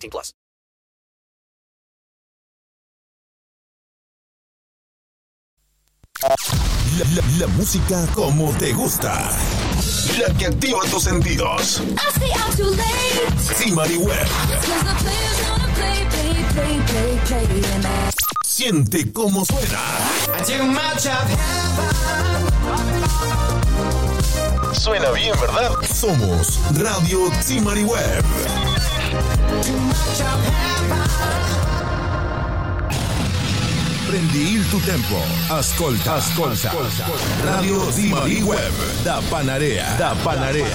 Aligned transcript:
18 0.00 0.10
plus. 0.10 0.32
La, 6.98 7.04
la- 7.14 7.38
la 7.38 7.46
música 7.56 8.06
como 8.14 8.52
te 8.58 8.72
gusta. 8.72 9.30
La 10.18 10.34
que 10.36 10.46
activa 10.46 10.80
tus 10.90 11.04
sentidos. 11.04 11.82
Simari 13.56 13.96
Web. 13.96 14.26
Siente 18.46 19.10
cómo 19.12 19.44
suena. 19.46 19.80
Suena 24.72 25.10
bien, 25.12 25.34
¿verdad? 25.40 25.70
Somos 25.94 26.58
Radio 26.74 27.30
Simari 27.42 27.84
Web. 27.84 28.24
Prendi 34.06 34.52
il 34.52 34.64
tempo. 34.84 35.16
Ascolta, 35.48 36.14
ascolta. 36.14 36.72
Radio 37.42 37.90
Simari 37.90 38.40
Web. 38.42 39.02
Da 39.02 39.20
Panarea. 39.28 39.94
Da 39.96 40.14
Panarea. 40.22 40.68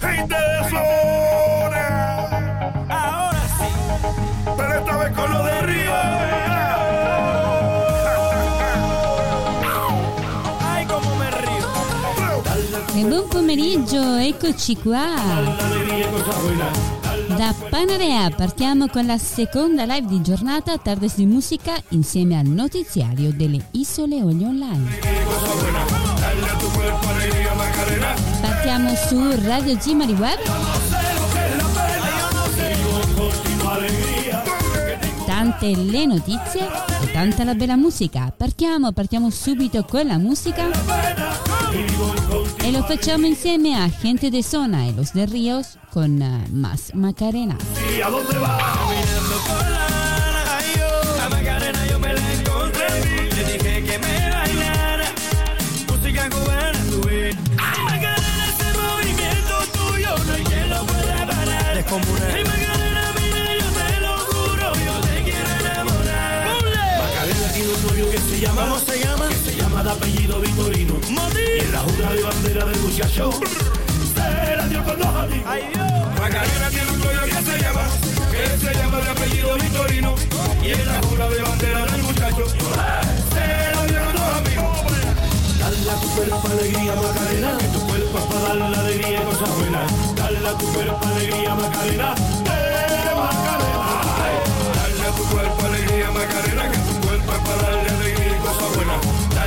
Gente 0.00 0.34
de 0.34 0.68
zona. 0.70 1.84
Ahora 2.88 3.42
sí. 3.58 3.68
Pero 4.56 4.74
esta 4.74 4.96
vez 4.96 5.12
con 5.12 5.32
lo 5.32 5.44
de 5.44 5.60
Río. 5.62 5.90
E 12.92 13.04
buon 13.04 13.28
pomeriggio, 13.28 14.16
eccoci 14.16 14.76
qua. 14.76 15.14
Da 17.28 17.54
Panarea 17.68 18.28
partiamo 18.30 18.88
con 18.88 19.06
la 19.06 19.16
seconda 19.16 19.84
live 19.84 20.06
di 20.08 20.20
giornata 20.20 20.76
Tardes 20.76 21.14
di 21.14 21.24
Musica 21.24 21.80
insieme 21.90 22.36
al 22.36 22.46
notiziario 22.46 23.32
delle 23.32 23.68
Isole 23.72 24.22
Olio 24.22 24.48
Online. 24.48 24.98
Partiamo 28.40 28.94
su 28.94 29.30
Radio 29.44 29.76
Gimari 29.76 30.14
Web. 30.14 30.38
Tante 35.24 35.74
le 35.76 36.06
notizie 36.06 36.68
e 37.02 37.10
tanta 37.12 37.44
la 37.44 37.54
bella 37.54 37.76
musica. 37.76 38.32
Partiamo, 38.36 38.92
partiamo 38.92 39.30
subito 39.30 39.84
con 39.84 40.06
la 40.06 40.18
musica. 40.18 40.68
E 42.70 42.72
lo 42.72 42.84
facciamo 42.84 43.26
insieme 43.26 43.74
a 43.74 43.88
Gente 43.88 44.30
de 44.30 44.44
Zona 44.44 44.86
e 44.86 44.92
Los 44.92 45.12
de 45.12 45.26
Ríos 45.26 45.76
con 45.90 46.22
eh, 46.22 46.46
Más 46.52 46.94
Macarena. 46.94 47.58
¿Y? 47.90 48.00
De 69.90 69.96
apellido 69.96 70.40
Vitorino. 70.40 70.94
Y 71.08 71.60
en 71.60 71.72
la 71.72 71.78
jura 71.80 72.12
de 72.14 72.22
bandera 72.22 72.64
del 72.64 72.78
muchacho. 72.80 73.30
Se 74.14 74.56
la 74.56 74.68
dio 74.68 74.84
con 74.84 74.98
los 74.98 75.06
amigos. 75.06 75.46
Macarena 76.20 76.70
tiene 76.70 76.90
un 76.92 76.98
novio 77.00 77.22
que 77.24 77.42
se 77.50 77.58
llama. 77.58 77.82
Que 78.30 78.58
se 78.58 78.74
llama 78.74 78.98
de 79.00 79.10
apellido 79.10 79.54
Vitorino. 79.54 80.14
Y 80.62 80.70
en 80.70 80.86
la 80.86 81.02
jura 81.02 81.28
de 81.28 81.42
bandera 81.42 81.86
del 81.86 82.02
muchacho. 82.02 82.44
Se 82.48 82.56
la 83.74 83.86
dio 83.86 84.04
con 84.04 84.14
los 84.14 84.36
amigos. 84.38 84.78
Dale 85.58 85.90
a 85.90 86.00
tu 86.00 86.08
cuerpo 86.10 86.48
alegría, 86.48 86.94
Macarena. 86.94 87.58
Que 87.58 87.68
tu 87.68 87.80
cuerpo 87.86 88.18
es 88.18 88.24
para 88.24 88.40
darle 88.48 88.76
alegría 88.76 89.22
y 89.22 89.24
cosas 89.24 89.58
buenas. 89.58 90.14
Dale 90.14 90.48
a 90.48 90.58
tu 90.58 90.66
cuerpo 90.72 91.06
alegría, 91.06 91.54
Macarena. 91.54 92.14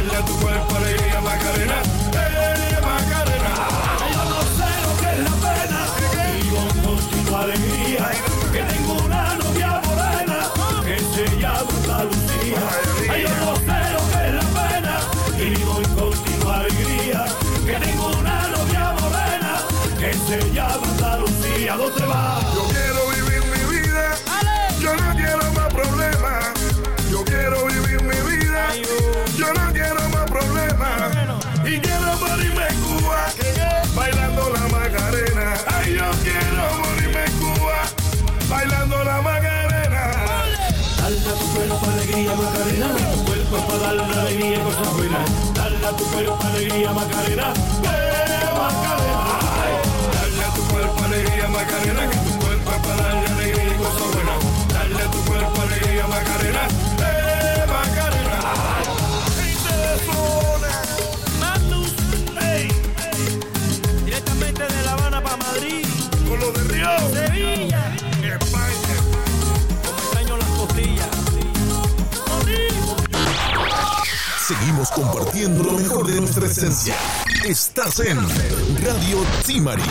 Let 0.05 0.25
the 0.27 0.33
world. 0.43 0.72
Cuerpo 43.53 43.77
darle 43.77 44.01
alegría 44.01 44.57
y 44.57 44.63
cosas 44.63 44.93
buenas. 44.97 45.53
Dale 45.53 45.85
a 45.85 45.91
tu 45.91 46.03
cuerpo 46.05 46.39
alegría, 46.43 46.91
Macarena. 46.91 47.53
Eh, 47.83 48.49
Macarena. 48.57 49.25
Dale 50.13 50.43
a 50.43 50.53
tu 50.55 50.61
cuerpo 50.73 51.03
alegría, 51.03 51.47
Macarena. 51.49 52.09
Que 52.09 52.17
tu 52.17 52.39
cuerpo 52.39 52.71
es 52.71 52.79
para 52.87 53.03
darle 53.03 53.27
alegría 53.27 53.65
y 53.65 53.77
cosas 53.77 54.07
buenas. 54.13 54.39
Dale 54.73 55.03
a 55.03 55.11
tu 55.11 55.19
cuerpo 55.29 55.61
alegría, 55.61 56.07
Macarena. 56.07 56.63
Eh, 56.97 57.65
Macarena. 57.75 58.39
Gente 59.37 59.69
de 59.69 59.97
ey. 62.57 62.67
Directamente 64.05 64.63
de 64.63 64.83
La 64.83 64.91
Habana 64.93 65.21
para 65.21 65.37
Madrid. 65.37 65.85
Con 66.27 66.39
los 66.39 66.53
de 66.55 66.63
Río. 66.73 67.32
Seguimos 74.63 74.91
compartiendo 74.91 75.61
lo 75.61 75.73
mejor 75.73 76.07
de 76.07 76.21
nuestra 76.21 76.45
esencia. 76.45 76.95
Estás 77.43 77.99
en 77.99 78.17
Radio 78.81 79.21
Timari. 79.45 79.83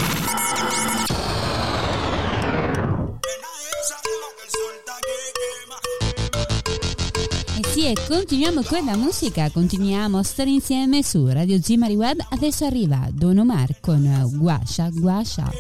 Sì, 7.75 7.95
continuiamo 8.09 8.63
con 8.63 8.87
la 8.87 8.97
musica, 8.97 9.51
continuiamo 9.51 10.17
a 10.17 10.23
stare 10.23 10.49
insieme 10.49 11.03
su 11.03 11.27
Radio 11.29 11.61
Zimari 11.61 11.95
Web. 11.95 12.25
Adesso 12.31 12.65
arriva 12.65 13.07
Don 13.13 13.41
Omar 13.41 13.79
con 13.79 14.31
Guascia 14.39 14.89
Guascia. 14.91 15.53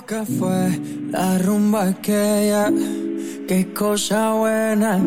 lo 0.00 0.06
que 0.06 0.24
fue 0.24 0.80
la 1.10 1.36
rumba 1.38 1.88
aquella, 1.88 2.70
qué 3.46 3.72
cosa 3.74 4.32
buena. 4.34 4.98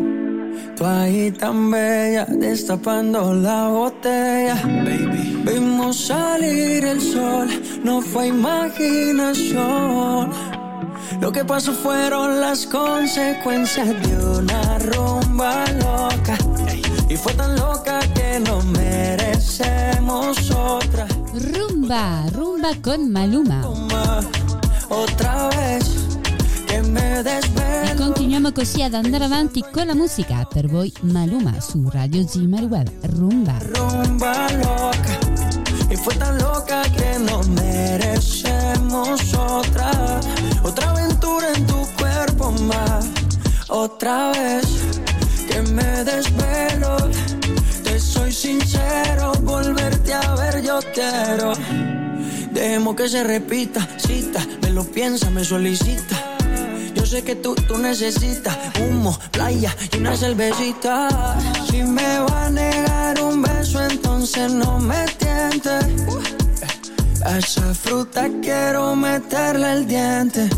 Tú 0.76 0.84
ahí 0.84 1.32
tan 1.32 1.70
bella, 1.70 2.26
destapando 2.28 3.32
la 3.34 3.68
botella. 3.68 4.60
Baby. 4.62 5.42
Vimos 5.44 5.96
salir 5.96 6.84
el 6.84 7.00
sol, 7.00 7.48
no 7.82 8.02
fue 8.02 8.28
imaginación. 8.28 10.30
Lo 11.20 11.32
que 11.32 11.44
pasó 11.44 11.72
fueron 11.72 12.40
las 12.40 12.64
consecuencias 12.66 13.88
de 13.88 14.38
una 14.38 14.78
rumba 14.78 15.64
loca. 15.72 16.38
Y 17.08 17.16
fue 17.16 17.32
tan 17.34 17.56
loca 17.56 17.98
que 18.14 18.38
no 18.40 18.62
merecemos 18.62 20.50
otra. 20.50 21.06
Rumba, 21.32 22.26
rumba 22.32 22.70
con 22.82 23.10
Maluma. 23.10 23.62
otra 24.88 25.48
vez 25.48 26.18
che 26.66 26.80
me 26.82 27.22
desvelo. 27.22 27.90
E 27.90 27.94
continuiamo 27.94 28.52
così 28.52 28.82
ad 28.82 28.94
andare 28.94 29.24
avanti 29.24 29.64
con 29.72 29.86
la 29.86 29.94
musica 29.94 30.46
per 30.50 30.68
voi 30.68 30.92
Maluma 31.02 31.60
su 31.60 31.88
Radio 31.90 32.26
Zimmer 32.26 32.64
Web 32.64 32.88
Rumba. 33.02 33.56
Rumba 33.60 34.52
loca. 34.52 35.18
e 35.88 35.96
fu 35.96 36.10
tan 36.16 36.36
loca 36.38 36.80
che 36.80 37.18
non 37.18 37.46
merecemos 37.52 39.32
otra, 39.34 40.18
otra 40.62 40.90
aventura 40.90 41.56
in 41.56 41.64
tu 41.66 41.86
cuerpo 41.96 42.50
ma 42.50 43.22
Otra 43.68 44.30
vez 44.32 45.00
que 45.48 45.60
me 45.72 46.04
desvelo, 46.04 46.96
te 47.82 47.98
soy 47.98 48.30
sincero, 48.30 49.32
volverte 49.40 50.12
a 50.12 50.34
ver 50.36 50.62
yo 50.62 50.78
quiero. 50.92 52.03
Dejemos 52.54 52.94
que 52.94 53.08
se 53.08 53.24
repita, 53.24 53.86
cita, 53.98 54.40
me 54.62 54.70
lo 54.70 54.84
piensa, 54.84 55.28
me 55.28 55.44
solicita. 55.44 56.36
Yo 56.94 57.04
sé 57.04 57.24
que 57.24 57.34
tú, 57.34 57.56
tú 57.56 57.78
necesitas 57.78 58.56
humo, 58.80 59.18
playa 59.32 59.74
y 59.92 59.96
una 59.96 60.16
cervecita. 60.16 61.36
Si 61.68 61.82
me 61.82 62.20
va 62.20 62.46
a 62.46 62.50
negar 62.50 63.20
un 63.20 63.42
beso, 63.42 63.82
entonces 63.82 64.52
no 64.52 64.78
me 64.78 65.04
tientes. 65.18 65.84
A 67.24 67.38
esa 67.38 67.74
fruta 67.74 68.28
quiero 68.40 68.94
meterle 68.94 69.72
el 69.72 69.86
diente. 69.88 70.48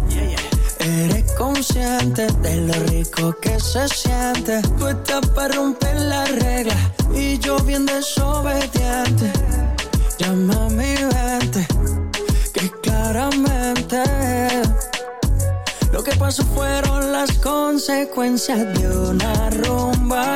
Eres 0.81 1.33
consciente 1.33 2.27
de 2.43 2.57
lo 2.61 2.75
rico 2.91 3.35
que 3.41 3.59
se 3.59 3.89
siente. 3.89 4.61
Tú 4.79 4.87
estás 4.89 5.27
para 5.31 5.55
romper 5.55 5.99
la 5.99 6.27
regla 6.27 6.77
y 7.15 7.39
yo 7.39 7.59
bien 7.61 7.87
desobediente. 7.87 9.33
Llama 10.19 10.67
a 10.67 10.69
mi 10.69 10.95
vente 10.95 11.86
que 12.57 12.71
claramente 12.81 14.03
lo 15.93 16.03
que 16.03 16.13
pasó 16.17 16.43
fueron 16.45 17.13
las 17.13 17.31
consecuencias 17.33 18.59
de 18.79 18.89
una 18.89 19.51
rumba. 19.51 20.36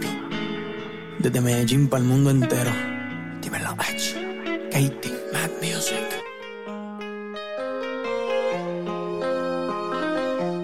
Desde 1.21 1.39
Medellín 1.39 1.87
para 1.87 2.01
el 2.01 2.09
mundo 2.09 2.31
entero. 2.31 2.71
Dímelo, 3.41 3.75
H. 3.77 4.15
Katie, 4.71 5.13
Mad 5.31 5.51
Music. 5.61 6.19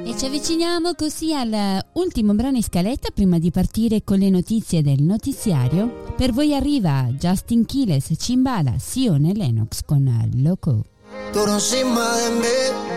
E 0.03 0.17
ci 0.17 0.25
avviciniamo 0.25 0.95
così 0.95 1.35
all'ultimo 1.35 2.33
brano 2.33 2.57
in 2.57 2.63
scaletta 2.63 3.09
prima 3.13 3.37
di 3.37 3.51
partire 3.51 4.03
con 4.03 4.17
le 4.17 4.31
notizie 4.31 4.81
del 4.81 5.03
notiziario. 5.03 6.15
Per 6.17 6.31
voi 6.31 6.55
arriva 6.55 7.07
Justin 7.11 7.63
Quiles, 7.65 8.11
Cimbala, 8.17 8.79
Sione 8.79 9.33
Lennox 9.33 9.83
con 9.85 10.31
Loco. 10.37 10.85
Encima 11.35 12.15
de 12.17 12.31
mí, 12.31 12.96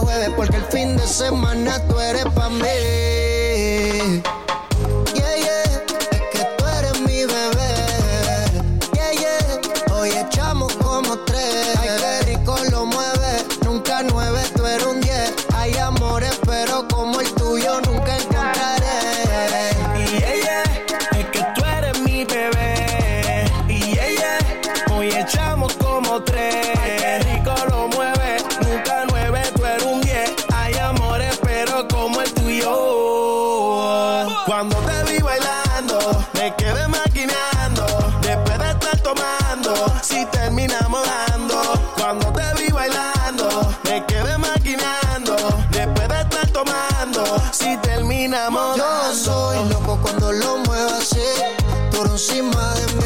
jueves, 0.00 0.30
porque 0.36 0.56
el 0.56 0.64
fin 0.64 0.96
de 0.96 1.06
semana 1.06 1.78
tú 1.88 1.98
eres 2.00 2.24
pa' 2.34 2.48
mí. 2.48 3.05
Yo 48.74 49.14
soy 49.14 49.68
loco 49.68 49.98
cuando 50.02 50.32
lo 50.32 50.58
muevo 50.58 50.90
así, 50.98 51.20
duro 51.92 52.10
encima 52.10 52.74
de 52.74 52.94
mí. 52.94 53.05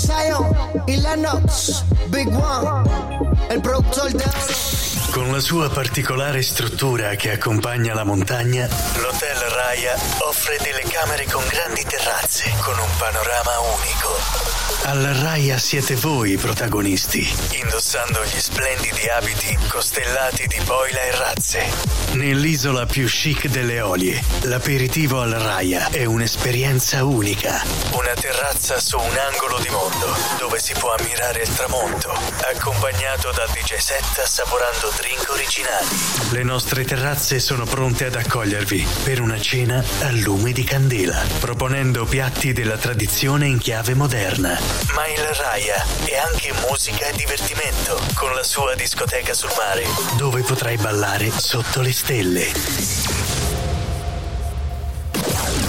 Zion 0.00 0.82
y 0.86 0.96
Lennox, 0.96 1.84
Big 2.06 2.28
One, 2.28 2.88
el 3.50 3.60
productor 3.60 4.10
de 4.10 4.24
oro. 4.24 5.10
Con 5.10 5.30
la 5.30 5.40
sua 5.40 5.68
particolare 5.68 6.40
struttura 6.40 7.14
che 7.16 7.32
accompagna 7.32 7.92
la 7.92 8.04
montagna, 8.04 8.66
l'Hotel 8.96 9.36
Raya 9.36 9.94
offre 10.20 10.56
delle 10.62 10.84
camere 10.88 11.26
con 11.26 11.42
grandi 11.50 11.84
terrazze, 11.84 12.50
con 12.62 12.78
un 12.78 12.88
panorama 12.96 13.58
unico. 13.76 14.16
Al 14.84 15.02
Raya 15.22 15.58
siete 15.58 15.96
voi 15.96 16.32
i 16.32 16.36
protagonisti, 16.38 17.28
indossando 17.60 18.24
gli 18.24 18.40
splendidi 18.40 19.06
abiti 19.08 19.58
costellati 19.68 20.46
di 20.46 20.60
boila 20.64 21.00
e 21.02 21.16
razze. 21.16 21.64
Nell'isola 22.12 22.86
più 22.86 23.06
chic 23.06 23.46
delle 23.46 23.80
Olie, 23.80 24.20
l'aperitivo 24.42 25.20
al 25.20 25.30
Raya 25.30 25.90
è 25.90 26.04
un'esperienza 26.04 27.04
unica. 27.04 27.62
Una 27.92 28.12
terrazza 28.14 28.80
su 28.80 28.98
un 28.98 29.16
angolo 29.16 29.60
di 29.60 29.68
mondo 29.68 30.12
dove 30.38 30.58
si 30.58 30.74
può 30.76 30.92
ammirare 30.92 31.42
il 31.42 31.54
tramonto, 31.54 32.10
accompagnato 32.52 33.30
dal 33.30 33.48
DJ 33.50 33.76
set 33.76 34.18
assaporando 34.18 34.92
drink 34.96 35.24
originali. 35.30 35.86
Le 36.32 36.42
nostre 36.42 36.84
terrazze 36.84 37.38
sono 37.38 37.64
pronte 37.64 38.06
ad 38.06 38.16
accogliervi 38.16 38.84
per 39.04 39.20
una 39.20 39.40
cena 39.40 39.82
a 40.00 40.10
lume 40.10 40.50
di 40.50 40.64
candela, 40.64 41.24
proponendo 41.38 42.04
piatti 42.06 42.52
della 42.52 42.76
tradizione 42.76 43.46
in 43.46 43.58
chiave 43.58 43.94
moderna. 43.94 44.58
Ma 44.94 45.06
il 45.06 45.22
Raya 45.22 45.86
è 46.04 46.16
anche 46.16 46.52
musica 46.68 47.06
e 47.06 47.12
divertimento, 47.14 48.00
con 48.14 48.34
la 48.34 48.42
sua 48.42 48.74
discoteca 48.74 49.32
sul 49.32 49.52
mare, 49.56 49.86
dove 50.16 50.42
potrai 50.42 50.76
ballare 50.76 51.30
sotto 51.30 51.80
le 51.80 51.98
stelle. 52.00 52.46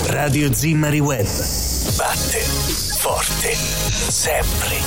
Radio 0.08 0.54
Zimmari 0.54 1.00
Web. 1.02 1.28
Batte 1.98 2.40
forte 2.98 3.54
sempre. 3.54 4.78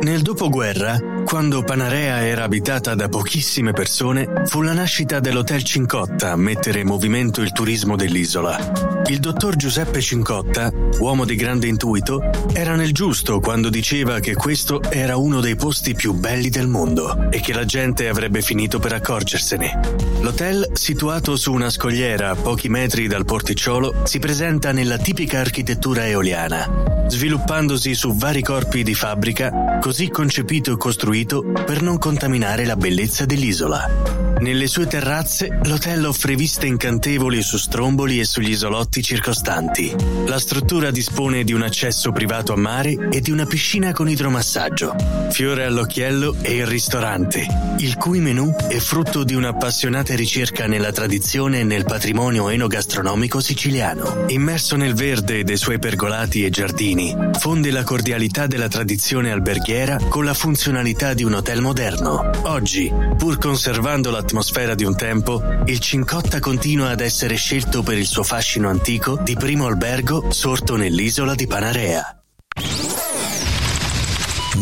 Nel 0.00 0.22
dopoguerra, 0.22 0.98
quando 1.28 1.62
Panarea 1.62 2.24
era 2.24 2.44
abitata 2.44 2.94
da 2.94 3.10
pochissime 3.10 3.74
persone, 3.74 4.44
fu 4.46 4.62
la 4.62 4.72
nascita 4.72 5.20
dell'Hotel 5.20 5.62
Cincotta 5.62 6.32
a 6.32 6.36
mettere 6.36 6.80
in 6.80 6.86
movimento 6.86 7.42
il 7.42 7.52
turismo 7.52 7.96
dell'isola. 7.96 9.02
Il 9.08 9.18
dottor 9.18 9.54
Giuseppe 9.54 10.00
Cincotta, 10.00 10.72
uomo 11.00 11.26
di 11.26 11.36
grande 11.36 11.66
intuito, 11.66 12.22
era 12.54 12.76
nel 12.76 12.94
giusto 12.94 13.40
quando 13.40 13.68
diceva 13.68 14.20
che 14.20 14.34
questo 14.34 14.80
era 14.82 15.18
uno 15.18 15.40
dei 15.40 15.54
posti 15.54 15.94
più 15.94 16.14
belli 16.14 16.48
del 16.48 16.66
mondo 16.66 17.30
e 17.30 17.40
che 17.40 17.52
la 17.52 17.66
gente 17.66 18.08
avrebbe 18.08 18.40
finito 18.40 18.78
per 18.78 18.94
accorgersene. 18.94 19.80
L'hotel, 20.20 20.70
situato 20.72 21.36
su 21.36 21.52
una 21.52 21.68
scogliera 21.68 22.30
a 22.30 22.36
pochi 22.36 22.70
metri 22.70 23.06
dal 23.06 23.26
porticciolo, 23.26 24.02
si 24.04 24.18
presenta 24.18 24.72
nella 24.72 24.96
tipica 24.96 25.40
architettura 25.40 26.06
eoliana, 26.06 27.06
sviluppandosi 27.06 27.94
su 27.94 28.14
vari 28.14 28.42
corpi 28.42 28.82
di 28.82 28.94
fabbrica, 28.94 29.78
così 29.78 30.08
concepito 30.08 30.72
e 30.72 30.76
costruito 30.78 31.16
per 31.26 31.82
non 31.82 31.98
contaminare 31.98 32.64
la 32.64 32.76
bellezza 32.76 33.24
dell'isola. 33.24 34.18
Nelle 34.40 34.68
sue 34.68 34.86
terrazze 34.86 35.58
l'hotel 35.64 36.06
offre 36.06 36.36
viste 36.36 36.66
incantevoli 36.66 37.42
su 37.42 37.56
stromboli 37.56 38.20
e 38.20 38.24
sugli 38.24 38.50
isolotti 38.50 39.02
circostanti. 39.02 39.92
La 40.26 40.38
struttura 40.38 40.92
dispone 40.92 41.42
di 41.42 41.52
un 41.52 41.62
accesso 41.62 42.12
privato 42.12 42.52
a 42.52 42.56
mare 42.56 43.08
e 43.10 43.20
di 43.20 43.32
una 43.32 43.46
piscina 43.46 43.92
con 43.92 44.08
idromassaggio. 44.08 44.94
Fiore 45.30 45.64
all'occhiello 45.64 46.36
è 46.40 46.50
il 46.50 46.66
ristorante, 46.66 47.46
il 47.78 47.96
cui 47.96 48.20
menù 48.20 48.54
è 48.54 48.78
frutto 48.78 49.24
di 49.24 49.34
un'appassionata 49.34 50.14
ricerca 50.14 50.68
nella 50.68 50.92
tradizione 50.92 51.60
e 51.60 51.64
nel 51.64 51.84
patrimonio 51.84 52.48
enogastronomico 52.48 53.40
siciliano. 53.40 54.24
Immerso 54.28 54.76
nel 54.76 54.94
verde 54.94 55.42
dei 55.42 55.56
suoi 55.56 55.80
pergolati 55.80 56.44
e 56.44 56.50
giardini, 56.50 57.12
fonde 57.38 57.72
la 57.72 57.82
cordialità 57.82 58.46
della 58.46 58.68
tradizione 58.68 59.32
alberghiera 59.32 59.98
con 60.08 60.24
la 60.24 60.34
funzionalità 60.34 61.07
di 61.14 61.24
un 61.24 61.34
hotel 61.34 61.60
moderno. 61.60 62.30
Oggi, 62.44 62.92
pur 63.16 63.38
conservando 63.38 64.10
l'atmosfera 64.10 64.74
di 64.74 64.84
un 64.84 64.96
tempo, 64.96 65.42
il 65.66 65.78
Cincotta 65.78 66.40
continua 66.40 66.90
ad 66.90 67.00
essere 67.00 67.36
scelto 67.36 67.82
per 67.82 67.98
il 67.98 68.06
suo 68.06 68.22
fascino 68.22 68.68
antico 68.68 69.18
di 69.22 69.34
primo 69.36 69.66
albergo 69.66 70.30
sorto 70.30 70.76
nell'isola 70.76 71.34
di 71.34 71.46
Panarea. 71.46 72.22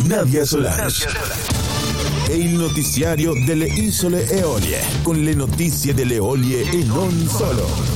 Nadia 0.05 0.45
Solari. 0.45 0.93
È 2.27 2.33
il 2.33 2.57
notiziario 2.57 3.33
delle 3.45 3.67
isole 3.67 4.29
Eolie, 4.29 4.83
con 5.03 5.17
le 5.17 5.35
notizie 5.35 5.95
delle 5.95 6.15
Eolie 6.15 6.69
e 6.69 6.85
non 6.85 7.27
solo. 7.29 7.96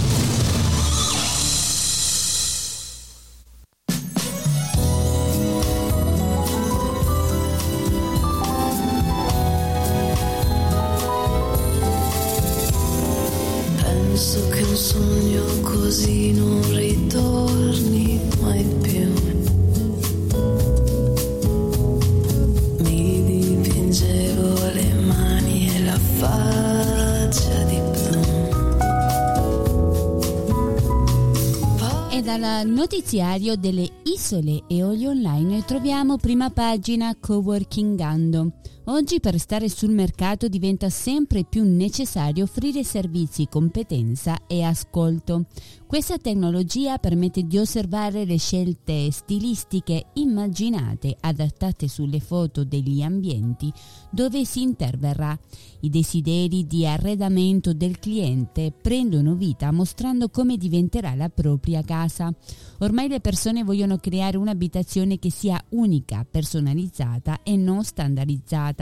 Notiziario 33.11 33.57
delle 33.57 33.89
isole 34.05 34.63
Eolie 34.69 35.09
Online 35.09 35.65
troviamo 35.65 36.17
prima 36.17 36.49
pagina 36.51 37.13
Coworkingando. 37.19 38.53
Oggi 38.93 39.21
per 39.21 39.39
stare 39.39 39.69
sul 39.69 39.93
mercato 39.93 40.49
diventa 40.49 40.91
sempre 40.91 41.45
più 41.45 41.63
necessario 41.63 42.43
offrire 42.43 42.83
servizi, 42.83 43.47
competenza 43.49 44.49
e 44.49 44.65
ascolto. 44.65 45.45
Questa 45.87 46.19
tecnologia 46.19 46.99
permette 46.99 47.45
di 47.45 47.59
osservare 47.59 48.25
le 48.25 48.37
scelte 48.37 49.13
stilistiche 49.13 50.07
immaginate, 50.15 51.17
adattate 51.21 51.87
sulle 51.87 52.19
foto 52.19 52.65
degli 52.65 53.01
ambienti 53.03 53.73
dove 54.11 54.45
si 54.45 54.63
interverrà. 54.63 55.39
I 55.83 55.89
desideri 55.89 56.67
di 56.67 56.85
arredamento 56.85 57.73
del 57.73 58.01
cliente 58.01 58.73
prendono 58.73 59.35
vita 59.35 59.71
mostrando 59.71 60.31
come 60.31 60.57
diventerà 60.57 61.15
la 61.15 61.29
propria 61.29 61.83
casa. 61.83 62.33
Ormai 62.79 63.09
le 63.09 63.21
persone 63.21 63.63
vogliono 63.63 63.99
creare 63.99 64.37
un'abitazione 64.37 65.19
che 65.21 65.31
sia 65.31 65.63
unica, 65.71 66.27
personalizzata 66.29 67.43
e 67.45 67.57
non 67.57 67.85
standardizzata. 67.85 68.80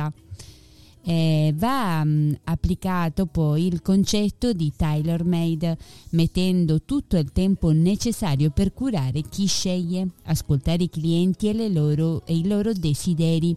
Eh, 1.08 1.54
va 1.56 2.04
mh, 2.04 2.40
applicato 2.44 3.24
poi 3.24 3.66
il 3.66 3.80
concetto 3.80 4.52
di 4.52 4.72
tailor 4.76 5.24
made, 5.24 5.78
mettendo 6.10 6.82
tutto 6.82 7.16
il 7.16 7.32
tempo 7.32 7.70
necessario 7.70 8.50
per 8.50 8.74
curare 8.74 9.22
chi 9.22 9.46
sceglie, 9.46 10.06
ascoltare 10.24 10.82
i 10.82 10.90
clienti 10.90 11.48
e, 11.48 11.54
le 11.54 11.70
loro, 11.70 12.26
e 12.26 12.36
i 12.36 12.46
loro 12.46 12.74
desideri. 12.74 13.56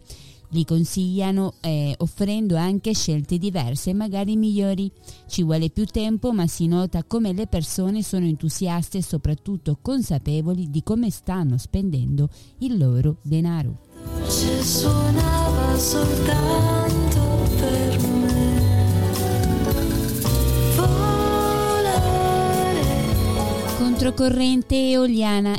Li 0.54 0.65
consigliano 0.65 1.54
eh, 1.62 1.95
offrendo 1.99 2.58
anche 2.58 2.93
scelte 2.93 3.38
diverse 3.38 3.93
magari 3.93 4.36
migliori. 4.36 4.91
Ci 5.27 5.43
vuole 5.43 5.69
più 5.69 5.86
tempo 5.86 6.34
ma 6.34 6.45
si 6.47 6.67
nota 6.67 7.04
come 7.04 7.32
le 7.34 7.47
persone 7.47 8.04
sono 8.04 8.25
entusiaste 8.25 8.97
e 8.97 9.04
soprattutto 9.04 9.77
consapevoli 9.82 10.69
di 10.69 10.84
come 10.84 11.10
stanno 11.10 11.58
spendendo 11.58 12.30
il 12.60 12.77
loro 12.77 13.17
denaro. 13.21 13.90
Dolce 14.03 14.63
suonava 14.63 15.77
soltanto 15.77 17.19
per 17.57 17.99
me. 17.99 18.19
Controcorrente 23.77 24.75
eoliana 24.75 25.55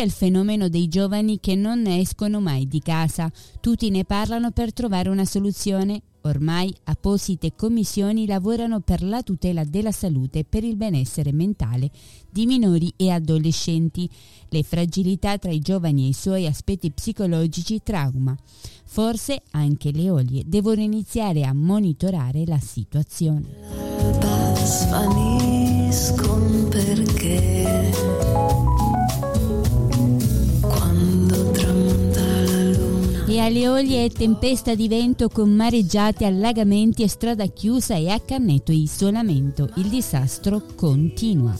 è 0.00 0.02
il 0.02 0.10
fenomeno 0.10 0.68
dei 0.68 0.88
giovani 0.88 1.38
che 1.40 1.54
non 1.54 1.86
escono 1.86 2.40
mai 2.40 2.66
di 2.66 2.80
casa. 2.80 3.30
Tutti 3.60 3.90
ne 3.90 4.04
parlano 4.04 4.50
per 4.50 4.72
trovare 4.72 5.08
una 5.08 5.24
soluzione. 5.24 6.02
Ormai 6.28 6.74
apposite 6.84 7.54
commissioni 7.56 8.26
lavorano 8.26 8.80
per 8.80 9.02
la 9.02 9.22
tutela 9.22 9.64
della 9.64 9.92
salute 9.92 10.40
e 10.40 10.44
per 10.44 10.62
il 10.62 10.76
benessere 10.76 11.32
mentale 11.32 11.90
di 12.30 12.44
minori 12.44 12.92
e 12.96 13.08
adolescenti, 13.10 14.06
le 14.50 14.62
fragilità 14.62 15.38
tra 15.38 15.50
i 15.50 15.60
giovani 15.60 16.04
e 16.04 16.08
i 16.08 16.12
suoi 16.12 16.46
aspetti 16.46 16.90
psicologici 16.90 17.80
trauma. 17.82 18.36
Forse 18.84 19.42
anche 19.52 19.90
le 19.90 20.10
olie 20.10 20.42
devono 20.46 20.82
iniziare 20.82 21.44
a 21.44 21.54
monitorare 21.54 22.44
la 22.44 22.58
situazione. 22.58 23.46
L'alba 23.74 24.48
E 33.30 33.40
alle 33.40 33.68
olie 33.68 34.06
e 34.06 34.08
tempesta 34.08 34.74
di 34.74 34.88
vento 34.88 35.28
con 35.28 35.50
mareggiate, 35.50 36.24
allagamenti 36.24 37.02
e 37.02 37.08
strada 37.08 37.46
chiusa 37.46 37.94
e 37.94 38.08
a 38.08 38.18
Cannetto 38.20 38.72
isolamento. 38.72 39.68
Il 39.74 39.90
disastro 39.90 40.62
continua. 40.74 41.54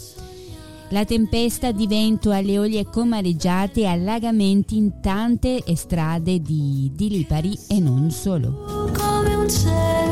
La 0.89 1.05
tempesta 1.05 1.71
di 1.71 1.87
vento 1.87 2.31
alle 2.31 2.59
olie 2.59 2.87
con 2.87 3.09
mareggiate 3.09 3.81
e 3.81 3.87
allagamenti 3.87 4.79
in 4.79 4.99
tante 5.03 5.63
strade 5.75 6.41
di, 6.41 6.91
di 6.95 7.11
Lipari 7.11 7.57
e 7.69 7.79
non 7.81 8.11
solo. 8.11 8.91
come 8.97 9.35
un 9.35 9.51
cielo 9.51 10.08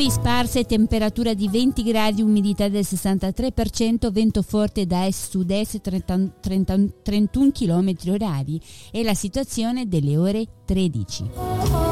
Nuovi 0.00 0.18
sparse, 0.18 0.64
temperatura 0.64 1.34
di 1.34 1.46
20 1.46 1.82
gradi, 1.82 2.22
umidità 2.22 2.68
del 2.68 2.86
63%, 2.88 4.10
vento 4.10 4.40
forte 4.40 4.86
da 4.86 5.04
est-sud-est 5.04 5.78
30, 5.82 6.36
30, 6.40 6.86
31 7.02 7.50
km 7.52 7.94
orari 8.08 8.58
e 8.90 9.02
la 9.02 9.12
situazione 9.12 9.88
delle 9.88 10.16
ore 10.16 10.46
13. 10.64 11.89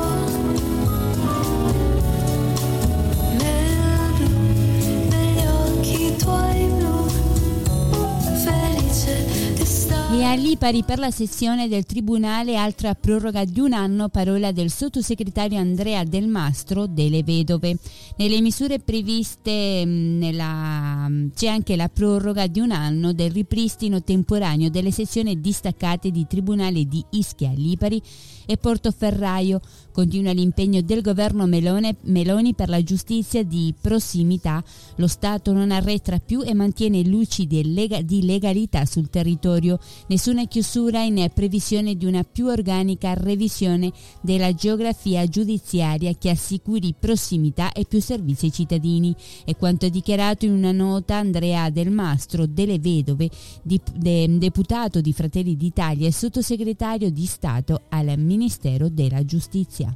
E 10.10 10.24
a 10.24 10.34
Lipari 10.34 10.84
per 10.84 10.98
la 10.98 11.10
sessione 11.10 11.68
del 11.68 11.84
Tribunale 11.84 12.56
altra 12.56 12.94
proroga 12.94 13.44
di 13.44 13.60
un 13.60 13.74
anno, 13.74 14.08
parola 14.08 14.52
del 14.52 14.70
sottosegretario 14.70 15.58
Andrea 15.58 16.02
Del 16.02 16.26
Mastro 16.28 16.86
delle 16.86 17.22
Vedove. 17.22 17.76
Nelle 18.16 18.40
misure 18.40 18.78
previste 18.78 19.84
mh, 19.84 20.18
nella- 20.18 21.10
c'è 21.34 21.48
anche 21.48 21.76
la 21.76 21.90
proroga 21.90 22.46
di 22.46 22.58
un 22.58 22.70
anno 22.70 23.12
del 23.12 23.30
ripristino 23.30 24.02
temporaneo 24.02 24.70
delle 24.70 24.92
sezioni 24.92 25.42
distaccate 25.42 26.10
di 26.10 26.26
Tribunale 26.26 26.86
di 26.86 27.04
Ischia, 27.10 27.52
Lipari 27.54 28.00
e 28.46 28.56
Portoferraio. 28.56 29.60
Continua 29.98 30.30
l'impegno 30.30 30.80
del 30.80 31.02
governo 31.02 31.46
Melone- 31.46 31.96
Meloni 32.02 32.54
per 32.54 32.68
la 32.68 32.80
giustizia 32.84 33.42
di 33.42 33.74
prossimità. 33.80 34.62
Lo 34.94 35.08
Stato 35.08 35.52
non 35.52 35.72
arretra 35.72 36.20
più 36.20 36.40
e 36.44 36.54
mantiene 36.54 37.02
luci 37.02 37.48
di, 37.48 37.74
lega- 37.74 38.00
di 38.00 38.24
legalità 38.24 38.84
sul 38.84 39.10
territorio. 39.10 39.80
Nessuna 40.06 40.46
chiusura 40.46 41.02
in 41.02 41.28
previsione 41.34 41.96
di 41.96 42.06
una 42.06 42.22
più 42.22 42.46
organica 42.46 43.12
revisione 43.14 43.90
della 44.20 44.54
geografia 44.54 45.26
giudiziaria 45.26 46.14
che 46.14 46.30
assicuri 46.30 46.94
prossimità 46.96 47.72
e 47.72 47.84
più 47.84 48.00
servizi 48.00 48.44
ai 48.44 48.52
cittadini. 48.52 49.12
È 49.44 49.56
quanto 49.56 49.88
dichiarato 49.88 50.44
in 50.44 50.52
una 50.52 50.70
nota 50.70 51.16
Andrea 51.16 51.70
Del 51.70 51.90
Mastro 51.90 52.46
delle 52.46 52.78
Vedove, 52.78 53.28
dip- 53.64 53.96
de- 53.96 54.38
deputato 54.38 55.00
di 55.00 55.12
Fratelli 55.12 55.56
d'Italia 55.56 56.06
e 56.06 56.12
sottosegretario 56.12 57.10
di 57.10 57.26
Stato 57.26 57.80
al 57.88 58.16
Ministero 58.16 58.88
della 58.88 59.24
Giustizia. 59.24 59.87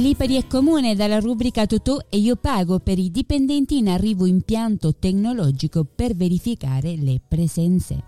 Lipari 0.00 0.36
è 0.36 0.46
comune 0.46 0.94
dalla 0.94 1.20
rubrica 1.20 1.64
Totò 1.64 1.96
e 2.10 2.18
io 2.18 2.36
pago 2.36 2.80
per 2.80 2.98
i 2.98 3.10
dipendenti 3.10 3.78
in 3.78 3.88
arrivo 3.88 4.26
impianto 4.26 4.94
tecnologico 4.94 5.84
per 5.84 6.14
verificare 6.14 6.96
le 6.96 7.18
presenze. 7.26 8.02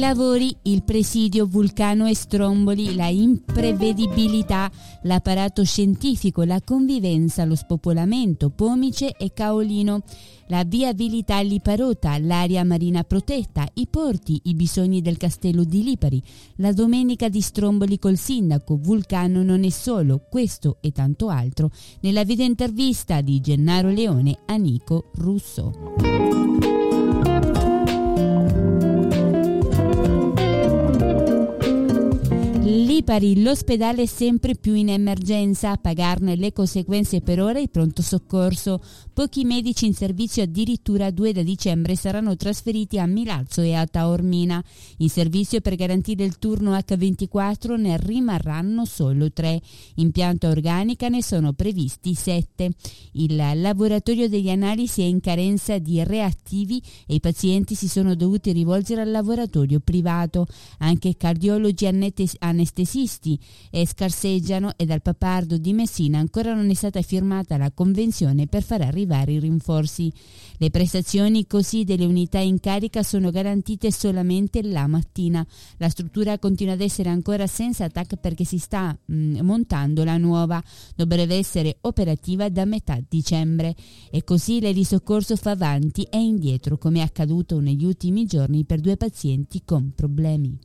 Lavori, 0.00 0.56
il 0.62 0.82
presidio, 0.82 1.46
Vulcano 1.46 2.06
e 2.06 2.14
Stromboli, 2.14 2.94
la 2.94 3.08
imprevedibilità, 3.08 4.70
l'apparato 5.02 5.62
scientifico, 5.62 6.42
la 6.42 6.60
convivenza, 6.62 7.44
lo 7.44 7.54
spopolamento, 7.54 8.48
Pomice 8.48 9.14
e 9.18 9.32
Caolino, 9.34 10.02
la 10.46 10.64
viabilità 10.64 11.40
Liparota, 11.40 12.18
l'area 12.18 12.64
marina 12.64 13.04
protetta, 13.04 13.68
i 13.74 13.86
porti, 13.88 14.40
i 14.44 14.54
bisogni 14.54 15.02
del 15.02 15.18
castello 15.18 15.64
di 15.64 15.84
Lipari, 15.84 16.20
la 16.56 16.72
domenica 16.72 17.28
di 17.28 17.42
Stromboli 17.42 17.98
col 17.98 18.16
sindaco, 18.16 18.78
Vulcano 18.80 19.42
non 19.42 19.64
è 19.64 19.70
solo, 19.70 20.22
questo 20.30 20.78
e 20.80 20.92
tanto 20.92 21.28
altro, 21.28 21.70
nella 22.00 22.24
video 22.24 22.46
intervista 22.46 23.20
di 23.20 23.40
Gennaro 23.40 23.90
Leone 23.90 24.38
a 24.46 24.56
Nico 24.56 25.10
Russo. 25.16 26.19
Lipari, 33.00 33.42
l'ospedale 33.42 34.06
sempre 34.06 34.54
più 34.56 34.74
in 34.74 34.90
emergenza, 34.90 35.70
a 35.70 35.78
pagarne 35.78 36.36
le 36.36 36.52
conseguenze 36.52 37.22
per 37.22 37.40
ora 37.40 37.58
il 37.58 37.70
pronto 37.70 38.02
soccorso. 38.02 38.78
Pochi 39.14 39.44
medici 39.44 39.86
in 39.86 39.94
servizio 39.94 40.42
addirittura 40.42 41.10
due 41.10 41.32
da 41.32 41.42
dicembre 41.42 41.96
saranno 41.96 42.36
trasferiti 42.36 42.98
a 42.98 43.06
Milazzo 43.06 43.62
e 43.62 43.72
a 43.72 43.86
Taormina. 43.86 44.62
In 44.98 45.08
servizio 45.08 45.62
per 45.62 45.76
garantire 45.76 46.24
il 46.24 46.38
turno 46.38 46.76
H24 46.76 47.80
ne 47.80 47.96
rimarranno 47.96 48.84
solo 48.84 49.32
tre. 49.32 49.62
In 49.94 50.10
pianta 50.10 50.50
organica 50.50 51.08
ne 51.08 51.22
sono 51.22 51.54
previsti 51.54 52.12
sette. 52.12 52.72
Il 53.12 53.34
laboratorio 53.34 54.28
degli 54.28 54.50
analisi 54.50 55.00
è 55.00 55.06
in 55.06 55.20
carenza 55.20 55.78
di 55.78 56.04
reattivi 56.04 56.82
e 57.06 57.14
i 57.14 57.20
pazienti 57.20 57.74
si 57.74 57.88
sono 57.88 58.14
dovuti 58.14 58.52
rivolgere 58.52 59.00
al 59.00 59.10
laboratorio 59.10 59.80
privato. 59.80 60.46
Anche 60.80 61.16
cardiologi 61.16 61.86
anete- 61.86 62.28
anestesisti 62.90 63.38
e 63.70 63.86
scarseggiano 63.86 64.72
e 64.76 64.84
dal 64.84 65.02
Papardo 65.02 65.56
di 65.56 65.72
Messina 65.72 66.18
ancora 66.18 66.54
non 66.54 66.68
è 66.70 66.74
stata 66.74 67.00
firmata 67.02 67.56
la 67.56 67.70
convenzione 67.70 68.46
per 68.46 68.62
far 68.62 68.80
arrivare 68.80 69.32
i 69.32 69.38
rinforzi. 69.38 70.12
Le 70.56 70.70
prestazioni 70.70 71.46
così 71.46 71.84
delle 71.84 72.04
unità 72.04 72.38
in 72.38 72.58
carica 72.60 73.02
sono 73.02 73.30
garantite 73.30 73.92
solamente 73.92 74.62
la 74.62 74.86
mattina. 74.86 75.46
La 75.78 75.88
struttura 75.88 76.38
continua 76.38 76.74
ad 76.74 76.80
essere 76.80 77.08
ancora 77.08 77.46
senza 77.46 77.88
TAC 77.88 78.16
perché 78.16 78.44
si 78.44 78.58
sta 78.58 78.96
mm, 79.12 79.38
montando 79.40 80.04
la 80.04 80.18
nuova. 80.18 80.62
Dovrebbe 80.94 81.36
essere 81.36 81.78
operativa 81.82 82.48
da 82.48 82.64
metà 82.64 82.98
dicembre. 83.08 83.74
E 84.10 84.24
così 84.24 84.60
l'Eli 84.60 84.84
Soccorso 84.84 85.36
fa 85.36 85.52
avanti 85.52 86.02
e 86.02 86.18
indietro 86.18 86.76
come 86.76 86.98
è 86.98 87.02
accaduto 87.02 87.60
negli 87.60 87.84
ultimi 87.84 88.26
giorni 88.26 88.64
per 88.64 88.80
due 88.80 88.96
pazienti 88.96 89.62
con 89.64 89.92
problemi. 89.94 90.58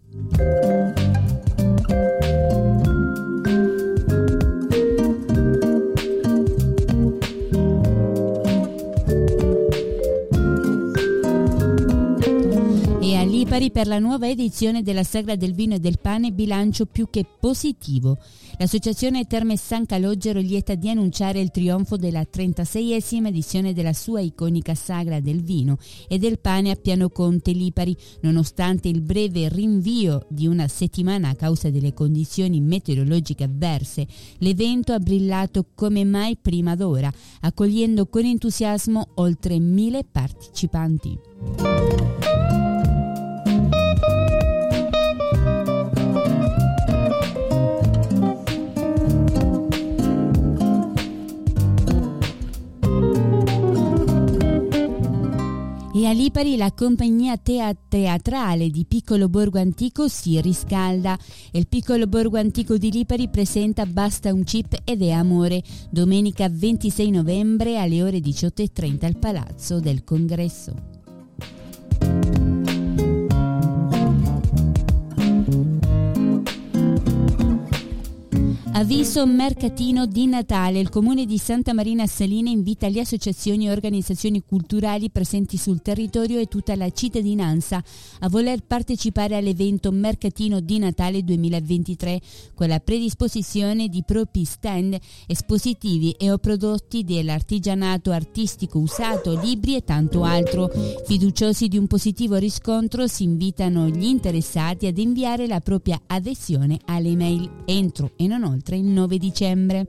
Lipari 13.35 13.69
per 13.69 13.85
la 13.85 13.99
nuova 13.99 14.29
edizione 14.29 14.81
della 14.81 15.03
Sagra 15.03 15.35
del 15.35 15.53
Vino 15.53 15.75
e 15.75 15.79
del 15.79 15.99
Pane 15.99 16.31
bilancio 16.31 16.85
più 16.85 17.09
che 17.09 17.25
positivo. 17.37 18.17
L'associazione 18.57 19.27
Terme 19.27 19.57
San 19.57 19.85
Calogero 19.85 20.39
lieta 20.39 20.75
di 20.75 20.89
annunciare 20.89 21.41
il 21.41 21.51
trionfo 21.51 21.97
della 21.97 22.21
36esima 22.21 23.27
edizione 23.27 23.73
della 23.73 23.91
sua 23.91 24.21
iconica 24.21 24.73
Sagra 24.73 25.19
del 25.19 25.43
Vino 25.43 25.79
e 26.07 26.17
del 26.17 26.39
Pane 26.39 26.71
a 26.71 26.75
Piano 26.75 27.09
Conte 27.09 27.51
Lipari, 27.51 27.93
nonostante 28.21 28.87
il 28.87 29.01
breve 29.01 29.49
rinvio 29.49 30.25
di 30.29 30.47
una 30.47 30.69
settimana 30.69 31.27
a 31.27 31.35
causa 31.35 31.69
delle 31.69 31.93
condizioni 31.93 32.61
meteorologiche 32.61 33.43
avverse. 33.43 34.07
L'evento 34.37 34.93
ha 34.93 34.99
brillato 34.99 35.65
come 35.75 36.05
mai 36.05 36.37
prima 36.41 36.77
d'ora, 36.77 37.11
accogliendo 37.41 38.07
con 38.07 38.23
entusiasmo 38.23 39.09
oltre 39.15 39.59
mille 39.59 40.05
partecipanti. 40.09 41.19
E 56.05 56.07
a 56.07 56.11
Lipari 56.11 56.55
la 56.55 56.71
compagnia 56.71 57.35
tea- 57.35 57.75
teatrale 57.75 58.69
di 58.69 58.85
Piccolo 58.85 59.27
Borgo 59.27 59.57
Antico 59.57 60.07
si 60.07 60.39
riscalda. 60.39 61.17
Il 61.53 61.67
Piccolo 61.67 62.05
Borgo 62.05 62.37
Antico 62.37 62.77
di 62.77 62.91
Lipari 62.91 63.27
presenta 63.27 63.87
Basta 63.87 64.31
un 64.31 64.43
chip 64.43 64.81
ed 64.83 65.01
è 65.01 65.09
amore, 65.09 65.63
domenica 65.89 66.47
26 66.47 67.09
novembre 67.09 67.79
alle 67.79 68.03
ore 68.03 68.19
18.30 68.19 69.03
al 69.03 69.17
Palazzo 69.17 69.79
del 69.79 70.03
Congresso. 70.03 70.94
Avviso 78.77 79.25
mercatino 79.25 80.05
di 80.05 80.27
Natale. 80.27 80.81
Il 80.81 80.89
comune 80.89 81.25
di 81.25 81.37
Santa 81.37 81.73
Marina 81.73 82.05
Salina 82.07 82.49
invita 82.49 82.89
le 82.89 82.99
associazioni 82.99 83.67
e 83.67 83.71
organizzazioni 83.71 84.43
culturali 84.45 85.09
presenti 85.09 85.55
sul 85.55 85.81
territorio 85.81 86.41
e 86.41 86.47
tutta 86.47 86.75
la 86.75 86.89
cittadinanza 86.89 87.81
a 88.19 88.27
voler 88.27 88.65
partecipare 88.67 89.37
all'evento 89.37 89.93
Mercatino 89.93 90.59
di 90.59 90.77
Natale 90.79 91.23
2023 91.23 92.19
con 92.53 92.67
la 92.67 92.81
predisposizione 92.81 93.87
di 93.87 94.03
propri 94.05 94.43
stand 94.43 94.97
espositivi 95.25 96.11
e 96.11 96.29
o 96.33 96.37
prodotti 96.37 97.05
dell'artigianato 97.05 98.11
artistico 98.11 98.79
usato, 98.79 99.39
libri 99.39 99.77
e 99.77 99.85
tanto 99.85 100.23
altro. 100.23 100.69
Fiduciosi 101.05 101.69
di 101.69 101.77
un 101.77 101.87
positivo 101.87 102.35
riscontro 102.35 103.07
si 103.07 103.23
invitano 103.23 103.87
gli 103.87 104.03
interessati 104.03 104.85
ad 104.85 104.97
inviare 104.97 105.47
la 105.47 105.61
propria 105.61 105.97
adesione 106.07 106.77
alle 106.87 107.15
mail 107.15 107.49
entro 107.63 108.11
e 108.17 108.27
non 108.27 108.43
oltre 108.43 108.63
il 108.73 108.85
9 108.85 109.17
dicembre. 109.17 109.85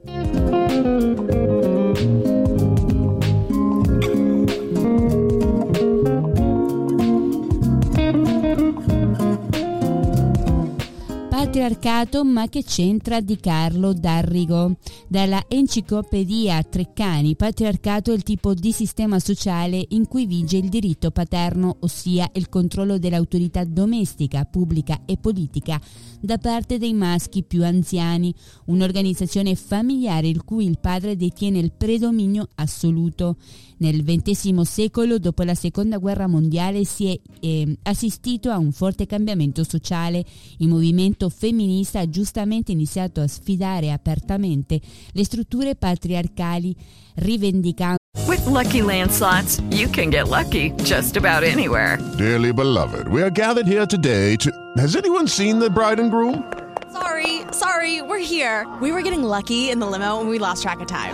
Patriarcato 11.37 12.25
ma 12.25 12.47
che 12.47 12.63
c'entra 12.63 13.21
di 13.21 13.37
Carlo 13.37 13.93
Darrigo. 13.93 14.77
Dalla 15.07 15.45
Enciclopedia 15.47 16.63
Treccani, 16.63 17.35
patriarcato 17.35 18.11
è 18.11 18.15
il 18.15 18.23
tipo 18.23 18.55
di 18.55 18.71
sistema 18.71 19.19
sociale 19.19 19.85
in 19.89 20.07
cui 20.07 20.25
vige 20.25 20.57
il 20.57 20.67
diritto 20.67 21.11
paterno, 21.11 21.77
ossia 21.81 22.27
il 22.33 22.49
controllo 22.49 22.97
dell'autorità 22.97 23.63
domestica, 23.65 24.45
pubblica 24.45 25.01
e 25.05 25.17
politica 25.17 25.79
da 26.19 26.39
parte 26.39 26.79
dei 26.79 26.93
maschi 26.93 27.43
più 27.43 27.63
anziani, 27.63 28.33
un'organizzazione 28.65 29.53
familiare 29.53 30.27
il 30.27 30.43
cui 30.43 30.65
il 30.65 30.79
padre 30.79 31.15
detiene 31.15 31.59
il 31.59 31.71
predominio 31.71 32.47
assoluto. 32.55 33.37
Nel 33.79 34.03
XX 34.03 34.61
secolo, 34.61 35.19
dopo 35.19 35.43
la 35.43 35.53
seconda 35.53 35.97
guerra 35.97 36.27
mondiale, 36.27 36.83
si 36.83 37.11
è 37.11 37.19
eh, 37.39 37.77
assistito 37.83 38.49
a 38.49 38.57
un 38.57 38.71
forte 38.71 39.05
cambiamento 39.05 39.63
sociale. 39.63 40.25
Il 40.57 40.67
movimento 40.67 41.29
femminista 41.29 41.99
ha 41.99 42.09
giustamente 42.09 42.71
iniziato 42.71 43.21
a 43.21 43.27
sfidare 43.27 43.91
apertamente 43.91 44.81
le 45.11 45.23
strutture 45.23 45.75
patriarcali, 45.75 46.75
rivendicando 47.15 47.95
With 48.27 48.45
lucky 48.45 48.81
landslots, 48.81 49.61
you 49.69 49.87
can 49.87 50.09
get 50.09 50.27
lucky 50.27 50.71
just 50.83 51.15
about 51.15 51.43
anywhere. 51.43 51.97
Dearly 52.17 52.51
beloved, 52.51 53.07
we 53.07 53.21
are 53.21 53.29
gathered 53.29 53.67
here 53.67 53.85
today 53.85 54.35
to. 54.37 54.51
Has 54.77 54.95
anyone 54.95 55.27
seen 55.27 55.59
the 55.59 55.69
bride 55.69 55.99
and 55.99 56.09
groom? 56.09 56.43
Sorry, 56.91 57.41
sorry, 57.51 58.01
we're 58.01 58.19
here. 58.19 58.65
We 58.81 58.91
were 58.91 59.01
getting 59.01 59.23
lucky 59.23 59.69
in 59.69 59.79
the 59.79 59.85
limo 59.85 60.19
and 60.19 60.29
we 60.29 60.39
lost 60.39 60.63
track 60.63 60.79
of 60.81 60.87
time. 60.87 61.13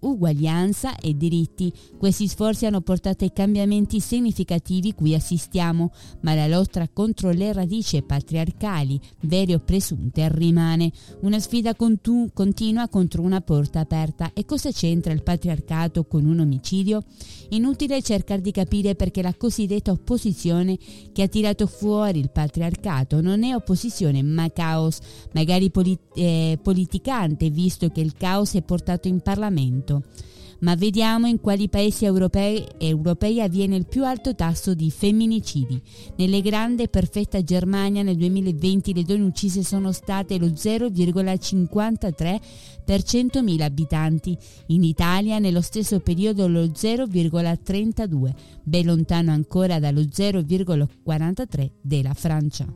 Uguaglianza 0.00 0.96
e 0.96 1.14
diritti. 1.16 1.72
Questi 1.98 2.28
sforzi 2.28 2.66
hanno 2.66 2.80
portato 2.80 3.24
ai 3.24 3.32
cambiamenti 3.32 4.00
significativi 4.00 4.94
cui 4.94 5.14
assistiamo, 5.14 5.92
ma 6.20 6.34
la 6.34 6.46
lotta 6.46 6.88
contro 6.92 7.30
le 7.30 7.52
radici 7.52 8.02
patriarcali, 8.02 9.00
vere 9.22 9.54
o 9.54 9.58
presunte, 9.58 10.28
rimane. 10.32 10.92
Una 11.22 11.40
sfida 11.40 11.74
contu- 11.74 12.32
continua 12.32 12.88
contro 12.88 13.22
una 13.22 13.40
porta 13.40 13.80
aperta. 13.80 14.32
E 14.34 14.44
cosa 14.44 14.70
c'entra 14.70 15.12
il 15.12 15.22
patriarcato 15.22 16.04
con 16.04 16.24
un 16.26 16.40
omicidio? 16.40 17.02
Inutile 17.50 18.02
cercare 18.02 18.40
di 18.40 18.52
capire 18.52 18.94
perché 18.94 19.22
la 19.22 19.34
cosiddetta 19.34 19.90
opposizione 19.90 20.78
che 21.12 21.22
ha 21.22 21.28
tirato 21.28 21.66
fuori 21.66 22.18
il 22.18 22.30
patriarcato 22.30 23.20
non 23.20 23.42
è 23.42 23.54
opposizione 23.54 24.22
ma 24.22 24.50
caos, 24.50 24.98
magari 25.32 25.70
polit- 25.70 26.00
eh, 26.14 26.58
politicante, 26.62 27.50
visto 27.50 27.88
che 27.88 28.00
il 28.00 28.14
caos 28.14 28.54
è 28.54 28.62
portato 28.62 29.08
in 29.08 29.20
Parlamento 29.20 29.54
ma 30.60 30.74
vediamo 30.74 31.26
in 31.26 31.40
quali 31.40 31.68
paesi 31.68 32.04
europei, 32.04 32.64
europei, 32.78 33.40
avviene 33.40 33.76
il 33.76 33.86
più 33.86 34.04
alto 34.04 34.34
tasso 34.34 34.74
di 34.74 34.90
femminicidi. 34.90 35.80
Nelle 36.16 36.40
grande 36.40 36.84
e 36.84 36.88
perfetta 36.88 37.42
Germania 37.42 38.02
nel 38.02 38.16
2020 38.16 38.94
le 38.94 39.02
donne 39.02 39.24
uccise 39.24 39.62
sono 39.62 39.92
state 39.92 40.38
lo 40.38 40.46
0,53 40.46 42.40
per 42.84 43.00
100.000 43.00 43.62
abitanti, 43.62 44.36
in 44.66 44.84
Italia 44.84 45.38
nello 45.38 45.60
stesso 45.60 45.98
periodo 46.00 46.46
lo 46.46 46.64
0,32, 46.64 48.30
ben 48.62 48.86
lontano 48.86 49.32
ancora 49.32 49.78
dallo 49.80 50.02
0,43 50.02 51.70
della 51.80 52.14
Francia. 52.14 52.66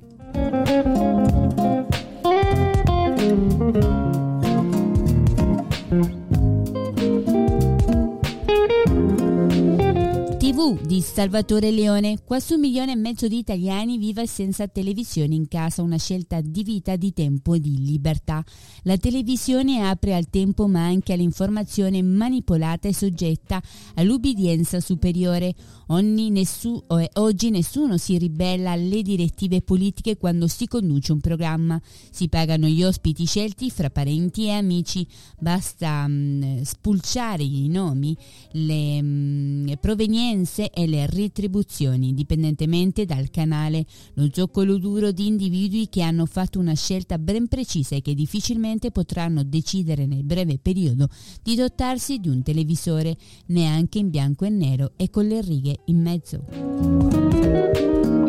Di 10.61 11.01
Salvatore 11.01 11.71
Leone. 11.71 12.19
Quasi 12.23 12.53
un 12.53 12.61
milione 12.61 12.93
e 12.93 12.95
mezzo 12.95 13.27
di 13.27 13.39
italiani 13.39 13.97
vive 13.97 14.27
senza 14.27 14.69
televisione 14.69 15.35
in 15.35 15.49
casa, 15.49 15.81
una 15.81 15.97
scelta 15.97 16.43
di 16.43 16.63
vita, 16.63 16.97
di 16.97 17.15
tempo 17.15 17.55
e 17.55 17.61
di 17.61 17.83
libertà. 17.83 18.45
La 18.83 18.99
televisione 18.99 19.89
apre 19.89 20.15
al 20.15 20.29
tempo 20.29 20.69
ma 20.69 20.85
anche 20.85 21.15
all'informazione 21.15 22.03
manipolata 22.03 22.89
e 22.89 22.95
soggetta 22.95 23.63
all'ubbidienza 23.95 24.81
superiore. 24.81 25.55
Nessu, 25.89 26.81
oggi 27.15 27.51
nessuno 27.51 27.97
si 27.97 28.19
ribella 28.19 28.73
alle 28.73 29.01
direttive 29.01 29.63
politiche 29.63 30.19
quando 30.19 30.47
si 30.47 30.69
conduce 30.69 31.13
un 31.13 31.21
programma. 31.21 31.81
Si 32.11 32.29
pagano 32.29 32.67
gli 32.67 32.85
ospiti 32.85 33.25
scelti 33.25 33.71
fra 33.71 33.89
parenti 33.89 34.45
e 34.45 34.51
amici. 34.51 35.07
Basta 35.39 36.07
mh, 36.07 36.63
spulciare 36.65 37.43
i 37.43 37.67
nomi, 37.69 38.15
le 38.53 39.03
mh, 39.03 39.79
provenienze 39.81 40.49
e 40.57 40.87
le 40.87 41.07
retribuzioni, 41.07 42.09
indipendentemente 42.09 43.05
dal 43.05 43.31
canale. 43.31 43.87
Lo 44.15 44.29
zoccolo 44.33 44.79
duro 44.79 45.13
di 45.13 45.27
individui 45.27 45.89
che 45.89 46.03
hanno 46.03 46.27
fatto 46.27 46.59
una 46.59 46.75
scelta 46.75 47.19
ben 47.19 47.49
precisa 47.49 47.97
e 47.97 48.03
che 48.03 48.15
difficilmente 48.15 48.91
potranno 48.91 49.45
decidere 49.45 50.07
nel 50.07 50.25
breve 50.25 50.59
periodo 50.59 51.09
di 51.43 51.55
dotarsi 51.55 52.19
di 52.19 52.29
un 52.29 52.43
televisore, 52.43 53.17
neanche 53.47 53.99
in 53.99 54.11
bianco 54.11 54.45
e 54.45 54.51
nero 54.51 54.93
e 54.97 55.11
con 55.11 55.27
le 55.27 55.41
righe 55.41 55.81
in 55.87 56.01
mezzo. 56.01 58.20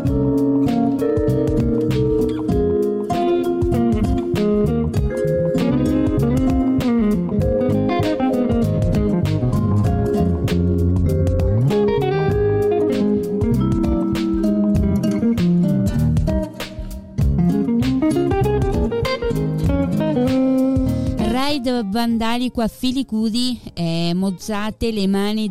Ride 20.14 21.84
vandalico 21.86 22.62
a 22.62 22.68
Filicudi 22.68 23.60
eh, 23.74 24.12
mozzate 24.14 24.92
le 24.92 25.08
mani 25.08 25.50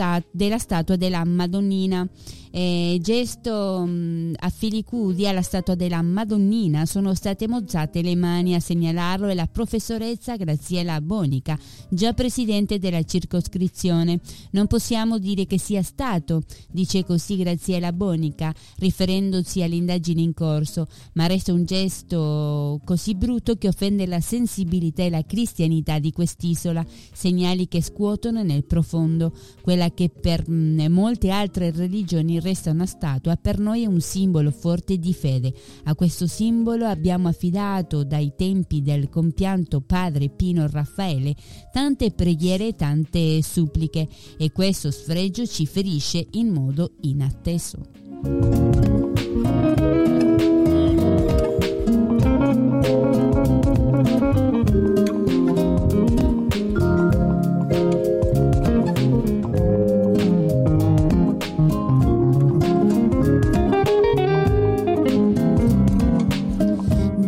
sta- 0.00 0.24
della 0.30 0.58
statua 0.58 0.96
della 0.96 1.24
Madonnina 1.24 2.08
eh, 2.52 2.98
gesto 3.00 3.84
mh, 3.86 4.32
a 4.36 4.50
Filicudi 4.50 5.26
alla 5.26 5.42
statua 5.42 5.74
della 5.74 6.02
Madonnina 6.02 6.84
sono 6.84 7.14
state 7.14 7.46
mozzate 7.46 8.02
le 8.02 8.16
mani 8.16 8.54
a 8.54 8.60
segnalarlo 8.60 9.28
è 9.28 9.34
la 9.34 9.46
professoressa 9.46 10.36
Graziella 10.36 11.00
Bonica, 11.00 11.58
già 11.88 12.12
presidente 12.12 12.78
della 12.78 13.02
circoscrizione. 13.04 14.18
Non 14.50 14.66
possiamo 14.66 15.18
dire 15.18 15.46
che 15.46 15.58
sia 15.58 15.82
stato, 15.82 16.42
dice 16.70 17.04
così 17.04 17.36
Graziella 17.36 17.92
Bonica, 17.92 18.52
riferendosi 18.78 19.62
all'indagine 19.62 20.20
in 20.20 20.34
corso, 20.34 20.88
ma 21.14 21.26
resta 21.26 21.52
un 21.52 21.64
gesto 21.64 22.80
così 22.84 23.14
brutto 23.14 23.56
che 23.56 23.68
offende 23.68 24.06
la 24.06 24.20
sensibilità 24.20 25.04
e 25.04 25.10
la 25.10 25.24
cristianità 25.24 25.98
di 26.00 26.12
quest'isola, 26.12 26.84
segnali 27.12 27.68
che 27.68 27.80
scuotono 27.80 28.42
nel 28.42 28.64
profondo, 28.64 29.32
quella 29.60 29.89
che 29.94 30.08
per 30.08 30.48
molte 30.48 31.30
altre 31.30 31.70
religioni 31.70 32.40
resta 32.40 32.70
una 32.70 32.86
statua, 32.86 33.36
per 33.36 33.58
noi 33.58 33.82
è 33.82 33.86
un 33.86 34.00
simbolo 34.00 34.50
forte 34.50 34.98
di 34.98 35.12
fede. 35.12 35.52
A 35.84 35.94
questo 35.94 36.26
simbolo 36.26 36.86
abbiamo 36.86 37.28
affidato 37.28 38.04
dai 38.04 38.32
tempi 38.36 38.82
del 38.82 39.08
compianto 39.08 39.80
padre 39.80 40.28
Pino 40.28 40.66
Raffaele 40.66 41.34
tante 41.72 42.10
preghiere 42.10 42.68
e 42.68 42.74
tante 42.74 43.42
suppliche 43.42 44.08
e 44.38 44.52
questo 44.52 44.90
sfregio 44.90 45.46
ci 45.46 45.66
ferisce 45.66 46.26
in 46.32 46.48
modo 46.48 46.92
inatteso. 47.02 48.88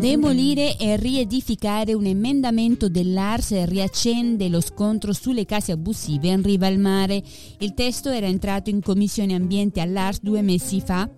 Demolire 0.02 0.76
e 0.78 0.96
riedificare 0.96 1.94
un 1.94 2.06
emendamento 2.06 2.88
dell'Ars 2.88 3.66
riaccende 3.66 4.48
lo 4.48 4.60
scontro 4.60 5.12
sulle 5.12 5.44
case 5.44 5.70
abusive 5.70 6.26
in 6.26 6.42
riva 6.42 6.66
al 6.66 6.78
mare. 6.78 7.22
Il 7.58 7.72
testo 7.72 8.10
era 8.10 8.26
entrato 8.26 8.68
in 8.68 8.82
commissione 8.82 9.36
ambiente 9.36 9.80
all'Ars 9.80 10.20
due 10.20 10.42
mesi 10.42 10.80
fa 10.80 11.08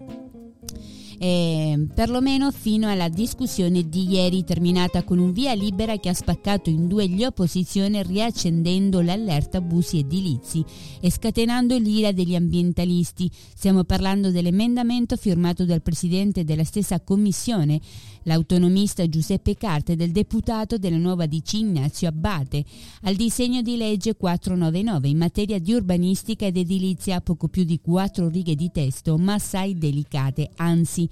eh, 1.24 1.86
perlomeno 1.94 2.50
fino 2.50 2.86
alla 2.86 3.08
discussione 3.08 3.88
di 3.88 4.10
ieri 4.10 4.44
terminata 4.44 5.04
con 5.04 5.16
un 5.16 5.32
via 5.32 5.54
libera 5.54 5.96
che 5.96 6.10
ha 6.10 6.12
spaccato 6.12 6.68
in 6.68 6.86
due 6.86 7.08
gli 7.08 7.24
opposizioni 7.24 8.02
riaccendendo 8.02 9.00
l'allerta 9.00 9.56
abusi 9.56 10.00
edilizi 10.00 10.62
e 11.00 11.10
scatenando 11.10 11.78
l'ira 11.78 12.12
degli 12.12 12.34
ambientalisti. 12.34 13.30
Stiamo 13.32 13.84
parlando 13.84 14.30
dell'emendamento 14.30 15.16
firmato 15.16 15.64
dal 15.64 15.80
presidente 15.80 16.44
della 16.44 16.62
stessa 16.64 17.00
commissione, 17.00 17.80
l'autonomista 18.24 19.08
Giuseppe 19.08 19.54
Carte 19.54 19.96
del 19.96 20.10
deputato 20.10 20.76
della 20.76 20.98
nuova 20.98 21.24
DC 21.24 21.54
Ignazio 21.54 22.08
Abbate, 22.08 22.64
al 23.02 23.14
disegno 23.14 23.62
di 23.62 23.78
legge 23.78 24.14
499 24.14 25.08
in 25.08 25.16
materia 25.16 25.58
di 25.58 25.72
urbanistica 25.72 26.44
ed 26.44 26.58
edilizia, 26.58 27.22
poco 27.22 27.48
più 27.48 27.64
di 27.64 27.80
quattro 27.80 28.28
righe 28.28 28.54
di 28.54 28.70
testo, 28.70 29.16
ma 29.16 29.34
assai 29.34 29.78
delicate, 29.78 30.50
anzi 30.56 31.08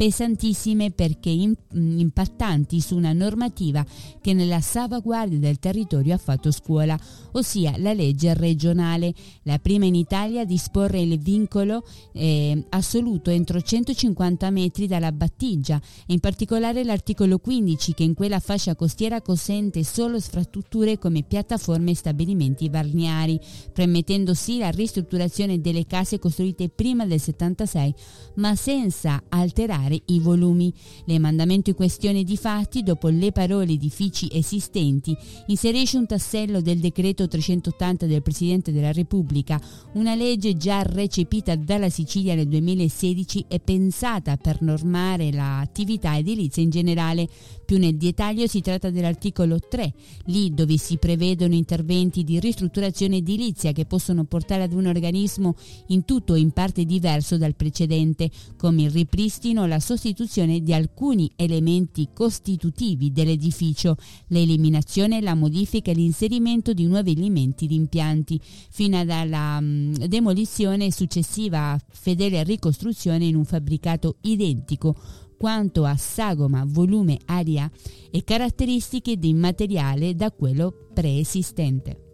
pesantissime 0.00 0.92
perché 0.92 1.28
impattanti 1.28 2.80
su 2.80 2.96
una 2.96 3.12
normativa 3.12 3.84
che 4.22 4.32
nella 4.32 4.62
salvaguardia 4.62 5.38
del 5.38 5.58
territorio 5.58 6.14
ha 6.14 6.16
fatto 6.16 6.50
scuola, 6.50 6.98
ossia 7.32 7.74
la 7.76 7.92
legge 7.92 8.32
regionale, 8.32 9.12
la 9.42 9.58
prima 9.58 9.84
in 9.84 9.94
Italia 9.94 10.40
a 10.40 10.44
disporre 10.46 11.02
il 11.02 11.18
vincolo 11.18 11.84
eh, 12.14 12.64
assoluto 12.70 13.28
entro 13.28 13.60
150 13.60 14.48
metri 14.48 14.86
dalla 14.86 15.12
battigia 15.12 15.78
e 16.06 16.14
in 16.14 16.20
particolare 16.20 16.82
l'articolo 16.82 17.38
15 17.38 17.92
che 17.92 18.02
in 18.02 18.14
quella 18.14 18.40
fascia 18.40 18.74
costiera 18.74 19.20
consente 19.20 19.84
solo 19.84 20.14
infrastrutture 20.14 20.96
come 20.96 21.24
piattaforme 21.24 21.90
e 21.90 21.96
stabilimenti 21.96 22.70
balneari, 22.70 23.38
permettendo 23.70 24.32
sì 24.32 24.56
la 24.56 24.70
ristrutturazione 24.70 25.60
delle 25.60 25.84
case 25.84 26.18
costruite 26.18 26.70
prima 26.70 27.04
del 27.04 27.20
76 27.20 27.94
ma 28.36 28.54
senza 28.54 29.24
alterare 29.28 29.89
i 29.92 30.20
volumi. 30.20 30.72
L'emendamento 31.04 31.70
in 31.70 31.76
questione 31.76 32.24
di 32.24 32.36
fatti, 32.36 32.82
dopo 32.82 33.08
le 33.08 33.32
parole 33.32 33.72
edifici 33.72 34.28
esistenti, 34.32 35.16
inserisce 35.46 35.96
un 35.96 36.06
tassello 36.06 36.60
del 36.60 36.78
decreto 36.78 37.26
380 37.26 38.06
del 38.06 38.22
Presidente 38.22 38.72
della 38.72 38.92
Repubblica, 38.92 39.60
una 39.92 40.14
legge 40.14 40.56
già 40.56 40.82
recepita 40.82 41.56
dalla 41.56 41.90
Sicilia 41.90 42.34
nel 42.34 42.48
2016 42.48 43.46
e 43.48 43.60
pensata 43.60 44.36
per 44.36 44.62
normare 44.62 45.30
l'attività 45.32 46.16
edilizia 46.16 46.62
in 46.62 46.70
generale. 46.70 47.28
Più 47.70 47.78
nel 47.78 47.96
dettaglio 47.96 48.48
si 48.48 48.62
tratta 48.62 48.90
dell'articolo 48.90 49.60
3, 49.60 49.94
lì 50.24 50.52
dove 50.52 50.76
si 50.76 50.96
prevedono 50.96 51.54
interventi 51.54 52.24
di 52.24 52.40
ristrutturazione 52.40 53.18
edilizia 53.18 53.70
che 53.70 53.86
possono 53.86 54.24
portare 54.24 54.64
ad 54.64 54.72
un 54.72 54.86
organismo 54.86 55.54
in 55.86 56.04
tutto 56.04 56.32
o 56.32 56.36
in 56.36 56.50
parte 56.50 56.84
diverso 56.84 57.38
dal 57.38 57.54
precedente, 57.54 58.28
come 58.56 58.82
il 58.82 58.90
ripristino, 58.90 59.66
la 59.66 59.78
sostituzione 59.78 60.64
di 60.64 60.74
alcuni 60.74 61.30
elementi 61.36 62.08
costitutivi 62.12 63.12
dell'edificio, 63.12 63.94
l'eliminazione, 64.30 65.20
la 65.20 65.36
modifica 65.36 65.92
e 65.92 65.94
l'inserimento 65.94 66.72
di 66.72 66.86
nuovi 66.86 67.12
elementi 67.12 67.68
di 67.68 67.76
impianti, 67.76 68.40
fino 68.42 68.98
alla 68.98 69.58
um, 69.60 69.94
demolizione 70.08 70.86
e 70.86 70.92
successiva 70.92 71.78
fedele 71.88 72.42
ricostruzione 72.42 73.26
in 73.26 73.36
un 73.36 73.44
fabbricato 73.44 74.16
identico 74.22 75.28
quanto 75.40 75.86
a 75.86 75.96
sagoma, 75.96 76.64
volume, 76.66 77.18
aria 77.24 77.70
e 78.10 78.22
caratteristiche 78.22 79.16
di 79.16 79.32
materiale 79.32 80.14
da 80.14 80.30
quello 80.30 80.70
preesistente. 80.92 82.09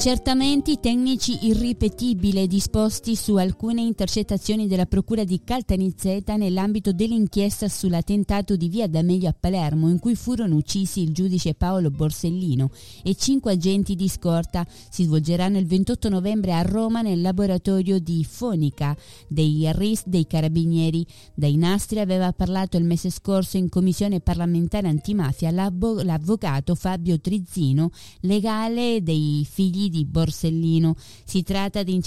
Accertamenti 0.00 0.80
tecnici 0.80 1.46
irripetibili 1.46 2.46
disposti 2.46 3.14
su 3.14 3.34
alcune 3.34 3.82
intercettazioni 3.82 4.66
della 4.66 4.86
Procura 4.86 5.24
di 5.24 5.42
Caltanissetta 5.44 6.36
nell'ambito 6.36 6.90
dell'inchiesta 6.94 7.68
sull'attentato 7.68 8.56
di 8.56 8.70
via 8.70 8.88
D'Amelio 8.88 9.28
a 9.28 9.36
Palermo 9.38 9.90
in 9.90 9.98
cui 9.98 10.14
furono 10.14 10.56
uccisi 10.56 11.02
il 11.02 11.12
giudice 11.12 11.52
Paolo 11.52 11.90
Borsellino 11.90 12.70
e 13.02 13.14
cinque 13.14 13.52
agenti 13.52 13.94
di 13.94 14.08
scorta 14.08 14.66
si 14.88 15.04
svolgeranno 15.04 15.58
il 15.58 15.66
28 15.66 16.08
novembre 16.08 16.54
a 16.54 16.62
Roma 16.62 17.02
nel 17.02 17.20
laboratorio 17.20 17.98
di 17.98 18.24
Fonica 18.24 18.96
dei 19.28 19.70
RIS 19.70 20.04
dei 20.06 20.26
Carabinieri. 20.26 21.06
Dai 21.34 21.58
nastri 21.58 22.00
aveva 22.00 22.32
parlato 22.32 22.78
il 22.78 22.84
mese 22.84 23.10
scorso 23.10 23.58
in 23.58 23.68
commissione 23.68 24.20
parlamentare 24.20 24.88
antimafia 24.88 25.50
l'avvocato 25.50 26.74
Fabio 26.74 27.20
Trizzino, 27.20 27.90
legale 28.20 29.02
dei 29.02 29.46
figli 29.46 29.89
di 29.90 30.06
Borsellino. 30.06 30.96
Si 31.24 31.42
tratta 31.42 31.82
di, 31.82 32.00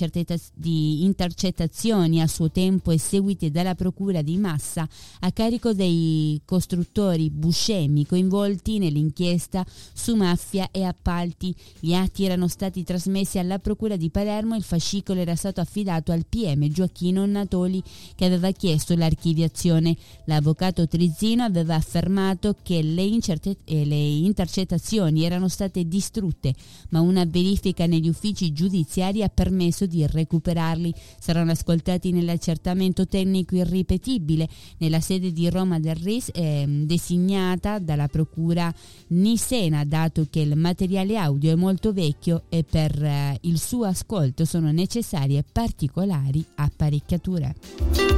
di, 0.55 1.03
intercettazioni 1.03 2.21
a 2.21 2.27
suo 2.27 2.49
tempo 2.49 2.89
eseguite 2.89 3.51
dalla 3.51 3.75
Procura 3.75 4.23
di 4.23 4.37
Massa 4.37 4.87
a 5.19 5.31
carico 5.31 5.73
dei 5.73 6.41
costruttori 6.45 7.29
buscemi 7.29 8.07
coinvolti 8.07 8.79
nell'inchiesta 8.79 9.63
su 9.93 10.15
mafia 10.15 10.69
e 10.71 10.83
appalti. 10.83 11.53
Gli 11.79 11.93
atti 11.93 12.25
erano 12.25 12.47
stati 12.47 12.83
trasmessi 12.83 13.37
alla 13.37 13.59
Procura 13.59 13.95
di 13.95 14.09
Palermo 14.09 14.55
e 14.55 14.57
il 14.57 14.63
fascicolo 14.63 15.19
era 15.19 15.35
stato 15.35 15.61
affidato 15.61 16.11
al 16.11 16.25
PM 16.27 16.67
Gioacchino 16.69 17.25
Natoli 17.25 17.83
che 18.15 18.25
aveva 18.25 18.51
chiesto 18.51 18.95
l'archiviazione. 18.95 19.95
L'avvocato 20.25 20.87
Trizzino 20.87 21.43
aveva 21.43 21.75
affermato 21.75 22.55
che 22.63 22.81
le, 22.81 23.03
incerte- 23.03 23.57
le 23.65 23.95
intercettazioni 23.95 25.25
erano 25.25 25.47
state 25.47 25.87
distrutte, 25.87 26.53
ma 26.89 27.01
una 27.01 27.25
verifica 27.25 27.72
verifica 27.73 27.85
negli 27.87 28.07
uffici 28.07 28.53
giudiziari 28.53 29.23
ha 29.23 29.29
permesso 29.29 29.85
di 29.85 30.05
recuperarli. 30.05 30.93
Saranno 31.19 31.51
ascoltati 31.51 32.11
nell'accertamento 32.11 33.07
tecnico 33.07 33.55
irripetibile 33.55 34.47
nella 34.77 35.01
sede 35.01 35.31
di 35.31 35.49
Roma 35.49 35.79
del 35.79 35.95
RIS 35.95 36.29
eh, 36.33 36.65
designata 36.67 37.79
dalla 37.79 38.07
procura 38.07 38.73
Nisena, 39.07 39.83
dato 39.83 40.27
che 40.29 40.39
il 40.39 40.55
materiale 40.55 41.17
audio 41.17 41.51
è 41.51 41.55
molto 41.55 41.91
vecchio 41.91 42.43
e 42.49 42.63
per 42.63 43.03
eh, 43.03 43.37
il 43.41 43.59
suo 43.59 43.85
ascolto 43.85 44.45
sono 44.45 44.71
necessarie 44.71 45.43
particolari 45.51 46.45
apparecchiature. 46.55 48.12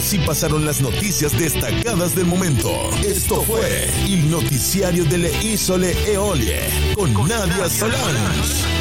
Así 0.00 0.18
pasaron 0.18 0.64
las 0.64 0.80
noticias 0.80 1.38
destacadas 1.38 2.14
del 2.14 2.24
momento. 2.24 2.70
Esto 3.06 3.42
fue 3.42 3.84
el 4.06 4.30
noticiario 4.30 5.04
de 5.04 5.18
Le 5.18 5.42
Isole 5.44 5.94
Eolie 6.10 6.94
con, 6.94 7.12
Nadia 7.28 7.68
Solans. 7.68 8.79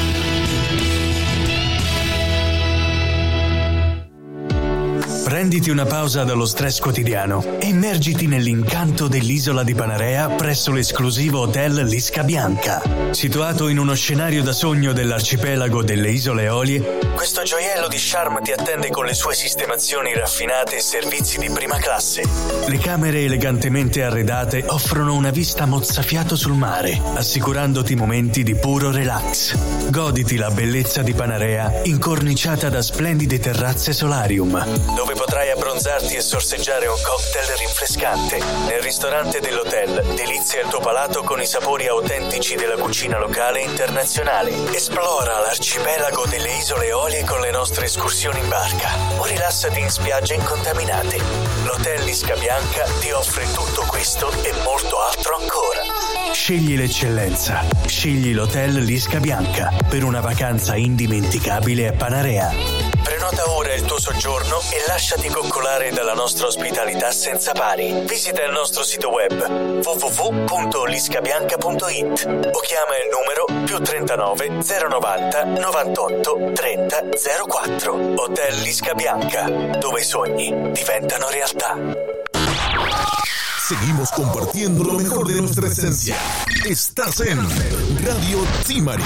Prenditi 5.30 5.69
una 5.69 5.86
pausa 5.86 6.23
dallo 6.23 6.47
stress 6.47 6.80
quotidiano 6.80 7.57
immergiti 7.59 8.25
nell'incanto 8.25 9.07
dell'isola 9.07 9.61
di 9.61 9.75
Panarea 9.75 10.27
presso 10.30 10.71
l'esclusivo 10.71 11.41
hotel 11.41 11.86
Lisca 11.86 12.23
Bianca. 12.23 12.82
Situato 13.11 13.67
in 13.67 13.77
uno 13.77 13.93
scenario 13.93 14.41
da 14.41 14.53
sogno 14.53 14.91
dell'arcipelago 14.91 15.84
delle 15.84 16.09
Isole 16.09 16.45
Eolie, 16.45 16.97
questo 17.13 17.43
gioiello 17.43 17.88
di 17.88 17.97
charme 17.99 18.41
ti 18.41 18.51
attende 18.51 18.89
con 18.89 19.05
le 19.05 19.13
sue 19.13 19.36
sistemazioni 19.36 20.15
raffinate 20.15 20.77
e 20.77 20.80
servizi 20.80 21.38
di 21.38 21.51
prima 21.51 21.77
classe. 21.77 22.23
Le 22.67 22.77
camere 22.80 23.23
elegantemente 23.23 24.01
arredate 24.01 24.63
offrono 24.65 25.13
una 25.13 25.30
vista 25.30 25.67
mozzafiato 25.67 26.36
sul 26.36 26.53
mare, 26.53 26.99
assicurandoti 27.13 27.93
momenti 27.93 28.41
di 28.41 28.55
puro 28.55 28.89
relax. 28.89 29.55
Goditi 29.91 30.38
la 30.38 30.49
bellezza 30.49 31.03
di 31.03 31.13
Panarea, 31.13 31.82
incorniciata 31.84 32.69
da 32.69 32.82
splendide 32.82 33.38
terrazze 33.38 33.93
solarium, 33.93 34.65
dove 34.95 35.17
potrai 35.20 35.51
abbronzarti 35.51 36.15
e 36.15 36.22
sorseggiare 36.22 36.88
un 36.88 36.95
cocktail 37.03 37.57
rinfrescante. 37.57 38.39
Nel 38.67 38.82
ristorante 38.82 39.41
dell'hotel, 39.41 40.01
delizia 40.15 40.61
il 40.61 40.70
tuo 40.70 40.80
palato 40.80 41.24
con 41.24 41.41
i 41.41 41.45
sapori 41.45 41.88
autentici 41.88 42.55
della 42.55 42.78
cucina 42.78 43.20
locale 43.20 43.59
e 43.59 43.65
internazionale. 43.65 44.74
Esplora 44.74 45.39
l'arcipelago 45.39 46.26
delle 46.26 46.55
isole 46.55 46.86
Eolie 46.86 47.26
con 47.26 47.41
le 47.41 47.51
nostre 47.51 47.88
escursioni 47.88 48.39
in 48.39 48.47
barca 48.47 48.91
o 49.17 49.26
rilassati 49.26 49.82
in 49.82 49.89
spiagge 49.89 50.36
incontaminate. 50.36 51.17
L'hotel 51.65 52.01
Lisca 52.05 52.36
Bianca 52.36 52.86
ti 53.01 53.11
offre 53.11 53.43
tutto 53.51 53.84
questo 53.89 54.32
e 54.43 54.53
molto 54.63 55.01
altro 55.01 55.36
ancora. 55.36 55.82
Scegli 56.32 56.78
l'eccellenza. 56.78 57.65
Scegli 57.86 58.34
l'hotel 58.34 58.82
Lisca 58.86 59.20
Bianca 59.20 59.74
per 59.89 60.05
una 60.05 60.22
vacanza 60.22 60.78
indimenticabile 60.78 61.89
a 61.89 61.91
Panarea. 61.91 62.78
Prenota 63.30 63.51
ora 63.51 63.73
il 63.75 63.84
tuo 63.84 63.99
soggiorno 63.99 64.59
e 64.71 64.84
lasciati 64.88 65.30
coccolare 65.30 65.91
dalla 65.91 66.15
nostra 66.15 66.47
ospitalità 66.47 67.11
senza 67.11 67.51
pari. 67.51 68.03
Visita 68.07 68.43
il 68.43 68.51
nostro 68.51 68.84
sito 68.84 69.11
web 69.11 69.84
www.liscabianca.it 69.84 72.49
o 72.51 72.59
chiama 72.59 72.97
il 72.97 73.07
numero 73.11 73.45
più 73.65 73.80
39 73.80 74.63
090 74.89 75.43
98 75.43 76.53
30 76.53 77.03
04. 77.47 78.13
Hotel 78.15 78.61
Lisca 78.61 78.95
Bianca, 78.95 79.43
dove 79.77 79.99
i 79.99 80.03
sogni 80.03 80.71
diventano 80.71 81.30
realtà. 81.30 81.77
Seguimos 83.67 84.09
compartiendo 84.09 84.82
lo 84.82 84.93
mejor 84.93 85.27
de 85.27 85.36
nuestra 85.36 85.67
esencia. 85.67 86.15
Estás 86.65 87.19
en 87.19 87.47
Radio 88.03 88.43
Timari. 88.65 89.03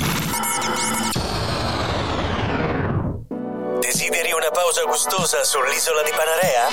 Desideri 4.14 4.34
una 4.38 4.51
pausa 4.51 4.84
gustosa 4.84 5.43
sull'isola 5.43 6.03
di 6.03 6.11
Panarea? 6.11 6.70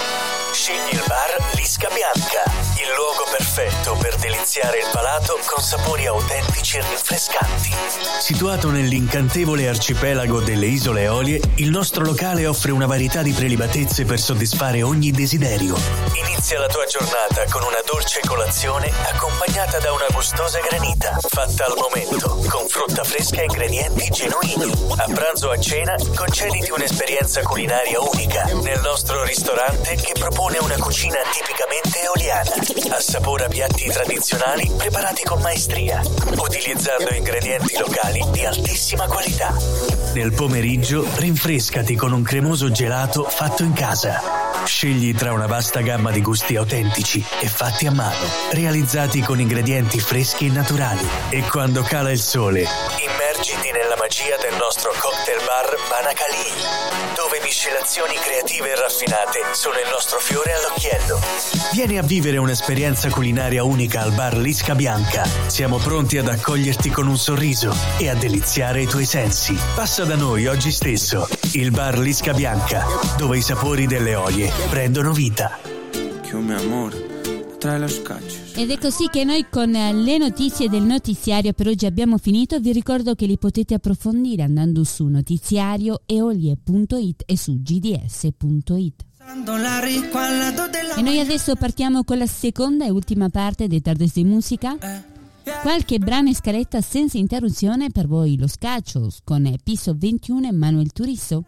Scegli 0.52 0.92
il 0.92 1.02
bar 1.06 1.54
Lisca 1.54 1.88
Bianca, 1.88 2.44
il 2.80 2.94
luogo 2.96 3.28
perfetto 3.30 3.94
per 4.00 4.16
deliziare 4.16 4.78
il 4.78 4.88
palato 4.90 5.38
con 5.44 5.62
sapori 5.62 6.06
autentici 6.06 6.78
e 6.78 6.80
rinfrescanti. 6.80 7.74
Situato 8.20 8.70
nell'incantevole 8.70 9.68
arcipelago 9.68 10.40
delle 10.40 10.66
Isole 10.66 11.02
Eolie, 11.02 11.40
il 11.56 11.68
nostro 11.68 12.04
locale 12.04 12.46
offre 12.46 12.72
una 12.72 12.86
varietà 12.86 13.20
di 13.20 13.32
prelibatezze 13.32 14.06
per 14.06 14.18
soddisfare 14.18 14.82
ogni 14.82 15.10
desiderio. 15.10 15.76
Inizia 16.26 16.58
la 16.58 16.68
tua 16.68 16.86
giornata 16.86 17.44
con 17.50 17.62
una 17.62 17.80
dolce 17.84 18.20
colazione 18.26 18.90
accompagnata 19.12 19.78
da 19.78 19.92
una 19.92 20.06
gustosa 20.10 20.60
granita, 20.60 21.18
fatta 21.28 21.66
al 21.66 21.74
momento, 21.76 22.42
con 22.48 22.66
frutta 22.66 23.04
fresca 23.04 23.40
e 23.40 23.44
ingredienti 23.44 24.08
genuini. 24.08 24.72
A 24.96 25.06
pranzo 25.12 25.48
o 25.48 25.50
a 25.50 25.58
cena, 25.58 25.96
concediti 26.16 26.70
un'esperienza 26.70 27.42
culinaria 27.42 28.00
unica 28.00 28.44
nel 28.62 28.80
nostro 28.80 29.22
ristorante 29.24 29.96
che 29.96 30.12
propone 30.18 30.58
una 30.58 30.76
cucina 30.78 31.18
tipicamente 31.30 32.00
eoliana. 32.02 32.69
Assapora 32.90 33.48
piatti 33.48 33.88
tradizionali 33.88 34.70
preparati 34.76 35.24
con 35.24 35.40
maestria, 35.40 36.00
utilizzando 36.36 37.12
ingredienti 37.12 37.76
locali 37.78 38.24
di 38.30 38.44
altissima 38.44 39.06
qualità. 39.06 39.52
Nel 40.14 40.32
pomeriggio 40.32 41.04
rinfrescati 41.16 41.96
con 41.96 42.12
un 42.12 42.22
cremoso 42.22 42.70
gelato 42.70 43.24
fatto 43.24 43.64
in 43.64 43.72
casa. 43.72 44.22
Scegli 44.64 45.14
tra 45.14 45.32
una 45.32 45.46
vasta 45.46 45.80
gamma 45.80 46.12
di 46.12 46.22
gusti 46.22 46.54
autentici 46.54 47.24
e 47.40 47.48
fatti 47.48 47.86
a 47.86 47.92
mano, 47.92 48.26
realizzati 48.52 49.20
con 49.20 49.40
ingredienti 49.40 49.98
freschi 49.98 50.46
e 50.46 50.50
naturali. 50.50 51.08
E 51.30 51.42
quando 51.42 51.82
cala 51.82 52.12
il 52.12 52.20
sole, 52.20 52.60
immergiti 52.60 53.72
nella 53.72 53.96
magia 53.98 54.36
del 54.36 54.56
nostro 54.56 54.92
cocktail 54.96 55.40
bar 55.44 55.69
Banacali, 55.90 57.16
dove 57.16 57.40
miscelazioni 57.42 58.14
creative 58.14 58.70
e 58.70 58.76
raffinate 58.76 59.40
sono 59.54 59.74
il 59.74 59.90
nostro 59.90 60.20
fiore 60.20 60.52
all'occhiello. 60.52 61.18
Vieni 61.72 61.98
a 61.98 62.02
vivere 62.02 62.36
un'esperienza 62.36 63.10
culinaria 63.10 63.64
unica 63.64 64.02
al 64.02 64.12
bar 64.12 64.36
Lisca 64.36 64.76
Bianca. 64.76 65.26
Siamo 65.48 65.78
pronti 65.78 66.16
ad 66.16 66.28
accoglierti 66.28 66.90
con 66.90 67.08
un 67.08 67.18
sorriso 67.18 67.74
e 67.98 68.08
a 68.08 68.14
deliziare 68.14 68.82
i 68.82 68.86
tuoi 68.86 69.04
sensi. 69.04 69.58
Passa 69.74 70.04
da 70.04 70.14
noi 70.14 70.46
oggi 70.46 70.70
stesso, 70.70 71.26
il 71.54 71.72
bar 71.72 71.98
Lisca 71.98 72.34
Bianca, 72.34 72.86
dove 73.16 73.38
i 73.38 73.42
sapori 73.42 73.88
delle 73.88 74.14
olie 74.14 74.48
prendono 74.68 75.10
vita. 75.10 75.58
Mio 76.30 76.56
amore. 76.56 77.09
Ed 77.62 78.70
è 78.70 78.78
così 78.78 79.08
che 79.10 79.24
noi 79.24 79.44
con 79.50 79.74
eh, 79.74 79.92
le 79.92 80.16
notizie 80.16 80.70
del 80.70 80.82
notiziario 80.82 81.52
per 81.52 81.68
oggi 81.68 81.84
abbiamo 81.84 82.16
finito. 82.16 82.58
Vi 82.58 82.72
ricordo 82.72 83.14
che 83.14 83.26
li 83.26 83.36
potete 83.36 83.74
approfondire 83.74 84.42
andando 84.42 84.82
su 84.82 85.06
notiziarioeolie.it 85.06 87.24
e 87.26 87.36
su 87.36 87.60
gds.it. 87.60 89.04
E 90.96 91.02
noi 91.02 91.20
adesso 91.20 91.54
partiamo 91.54 92.02
con 92.02 92.16
la 92.16 92.26
seconda 92.26 92.86
e 92.86 92.90
ultima 92.90 93.28
parte 93.28 93.66
dei 93.66 93.82
Tardes 93.82 94.14
di 94.14 94.24
Musica. 94.24 94.78
Qualche 95.60 95.98
brano 95.98 96.28
in 96.28 96.34
scaletta 96.34 96.80
senza 96.80 97.18
interruzione 97.18 97.90
per 97.90 98.06
voi 98.06 98.38
Los 98.38 98.56
Cachos 98.56 99.18
con 99.22 99.54
Piso 99.62 99.94
21 99.94 100.48
e 100.48 100.52
Manuel 100.52 100.92
Turizo. 100.92 101.44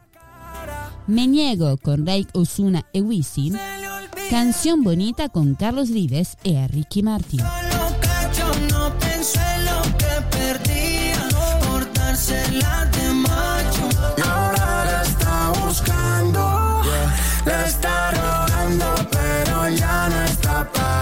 Me 1.07 1.27
niego 1.27 1.79
con 1.81 2.05
Rey 2.05 2.27
Osuna 2.33 2.85
e 2.91 3.01
Wisin. 3.01 3.59
Canción 4.33 4.83
Bonita 4.83 5.29
con 5.29 5.55
Carlos 5.55 5.91
Vives 5.91 6.39
e 6.43 6.67
Ricky 6.67 7.03
Martin. 7.03 7.41
Ya 19.77 20.09
no 20.09 20.25
está 20.25 20.73
para. 20.73 20.93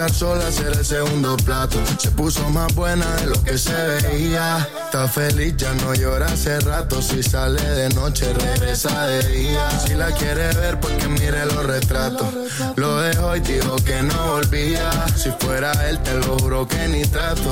Estar 0.00 0.16
sola, 0.16 0.46
hacer 0.46 0.68
el 0.68 0.82
segundo 0.86 1.36
plato. 1.36 1.76
Se 1.98 2.10
puso 2.10 2.48
más 2.48 2.74
buena 2.74 3.04
de 3.16 3.26
lo 3.26 3.44
que 3.44 3.58
se 3.58 3.74
veía. 3.74 4.66
Está 4.86 5.06
feliz, 5.06 5.54
ya 5.58 5.74
no 5.74 5.92
llora 5.92 6.24
hace 6.24 6.58
rato. 6.60 7.02
Si 7.02 7.22
sale 7.22 7.60
de 7.60 7.90
noche, 7.90 8.32
regresa 8.32 9.06
de 9.06 9.22
día. 9.28 9.70
Si 9.78 9.92
la 9.92 10.10
quiere 10.12 10.54
ver, 10.54 10.80
pues 10.80 10.94
que 10.94 11.06
mire 11.06 11.44
los 11.44 11.66
retratos. 11.66 12.28
Lo 12.76 12.98
dejó 13.02 13.36
y 13.36 13.40
dijo 13.40 13.76
que 13.84 14.00
no 14.02 14.32
volvía. 14.32 14.90
Si 15.18 15.30
fuera 15.38 15.70
él, 15.90 15.98
te 16.02 16.14
lo 16.14 16.38
juro 16.38 16.66
que 16.66 16.88
ni 16.88 17.02
trato. 17.02 17.50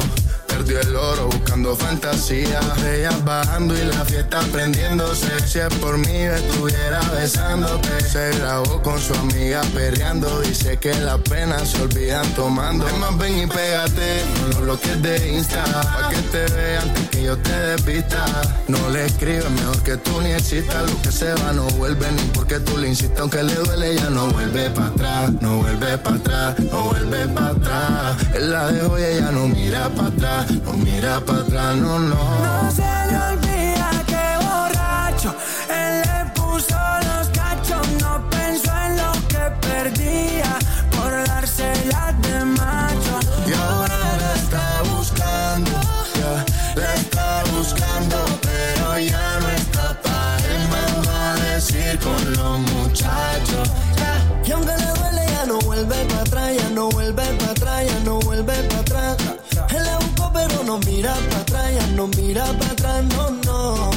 Perdió 0.49 0.81
el 0.81 0.97
oro 0.97 1.27
buscando 1.27 1.77
fantasía. 1.77 2.61
Ellas 2.93 3.25
bajando 3.25 3.77
y 3.77 3.85
la 3.85 4.05
fiesta 4.05 4.41
prendiéndose. 4.53 5.29
Si 5.47 5.59
es 5.59 5.73
por 5.75 5.99
mí, 5.99 6.17
estuviera 6.17 7.01
besándote. 7.15 8.01
Se 8.01 8.31
grabó 8.39 8.83
con 8.83 8.99
su 8.99 9.15
amiga 9.15 9.61
perreando. 9.75 10.41
Dice 10.41 10.79
que 10.79 10.95
las 10.95 11.21
penas 11.21 11.69
se 11.69 11.83
olvidan 11.83 12.27
tomando. 12.35 12.87
Más, 12.99 13.17
ven 13.19 13.39
y 13.39 13.47
pégate. 13.47 14.23
No 14.41 14.49
lo 14.49 14.61
bloques 14.63 15.03
de 15.03 15.35
Insta. 15.35 15.65
Pa' 15.65 16.09
que 16.09 16.23
te 16.33 16.55
vean 16.55 16.89
antes 16.89 17.09
que 17.11 17.23
yo 17.23 17.37
te 17.39 17.53
despista. 17.53 18.25
No 18.69 18.91
le 18.91 19.07
escribes 19.07 19.51
mejor 19.51 19.83
que 19.83 19.97
tú 19.99 20.21
ni 20.21 20.31
existas. 20.31 20.91
Lo 20.91 21.03
que 21.03 21.13
se 21.13 21.33
va 21.35 21.53
no 21.53 21.65
vuelve 21.79 22.11
ni 22.13 22.23
porque 22.35 22.59
tú 22.61 22.79
le 22.79 22.89
insistas. 22.89 23.21
Aunque 23.21 23.43
le 23.43 23.55
duele, 23.55 23.97
ya 23.97 24.11
no 24.11 24.27
vuelve 24.29 24.71
para 24.71 24.89
atrás. 24.89 25.33
No 25.41 25.59
vuelve 25.59 25.99
para 25.99 26.17
atrás. 26.17 26.59
No 26.61 26.83
vuelve 26.85 27.29
para 27.29 27.49
atrás. 27.49 28.17
Él 28.35 28.51
la 28.51 28.73
dejó 28.73 28.99
y 28.99 29.03
ella 29.03 29.31
no 29.31 29.49
mira 29.49 29.89
para 29.91 30.09
atrás. 30.09 30.38
No 30.47 30.73
mira 30.75 31.21
para 31.21 31.41
atrás. 31.41 31.77
No, 31.77 31.99
no. 31.99 32.15
No 32.15 32.71
se 32.71 32.83
le 32.83 33.19
olvida 33.33 33.91
que 34.07 34.25
borracho 34.47 35.35
él 35.69 36.03
le 36.03 36.31
puso 36.33 36.79
los 37.09 37.29
cachos. 37.31 37.87
No 38.01 38.23
pensó 38.31 38.73
en 38.87 38.97
lo 38.99 39.13
que 39.29 39.67
perdía 39.67 40.18
mira 60.99 61.15
para 61.15 61.41
atrás, 61.43 61.75
ya 61.75 61.87
no 61.95 62.09
mira 62.09 62.45
para 62.59 62.73
atrás, 62.73 63.05
no, 63.05 63.31
no. 63.47 63.91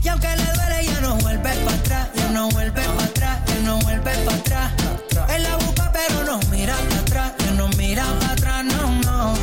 Y 0.00 0.08
aunque 0.08 0.28
le 0.28 0.44
duele, 0.44 0.86
ya 0.86 1.00
no 1.00 1.16
vuelve 1.16 1.42
para 1.42 1.76
atrás, 1.76 2.08
ya 2.14 2.28
no 2.30 2.48
vuelve 2.50 2.70
para 2.70 3.04
atrás, 3.04 3.38
ya 3.48 3.58
no 3.64 3.78
vuelve 3.80 4.12
para 4.12 4.36
atrás. 4.36 4.72
Él 5.34 5.42
la 5.42 5.56
busca, 5.56 5.92
pero 5.92 6.22
no 6.22 6.38
mira 6.52 6.76
para 6.76 7.00
atrás, 7.00 7.32
ya 7.38 7.50
no 7.52 7.68
mira 7.76 8.04
para 8.20 8.32
atrás, 8.32 8.64
no, 8.64 9.00
no. 9.00 9.34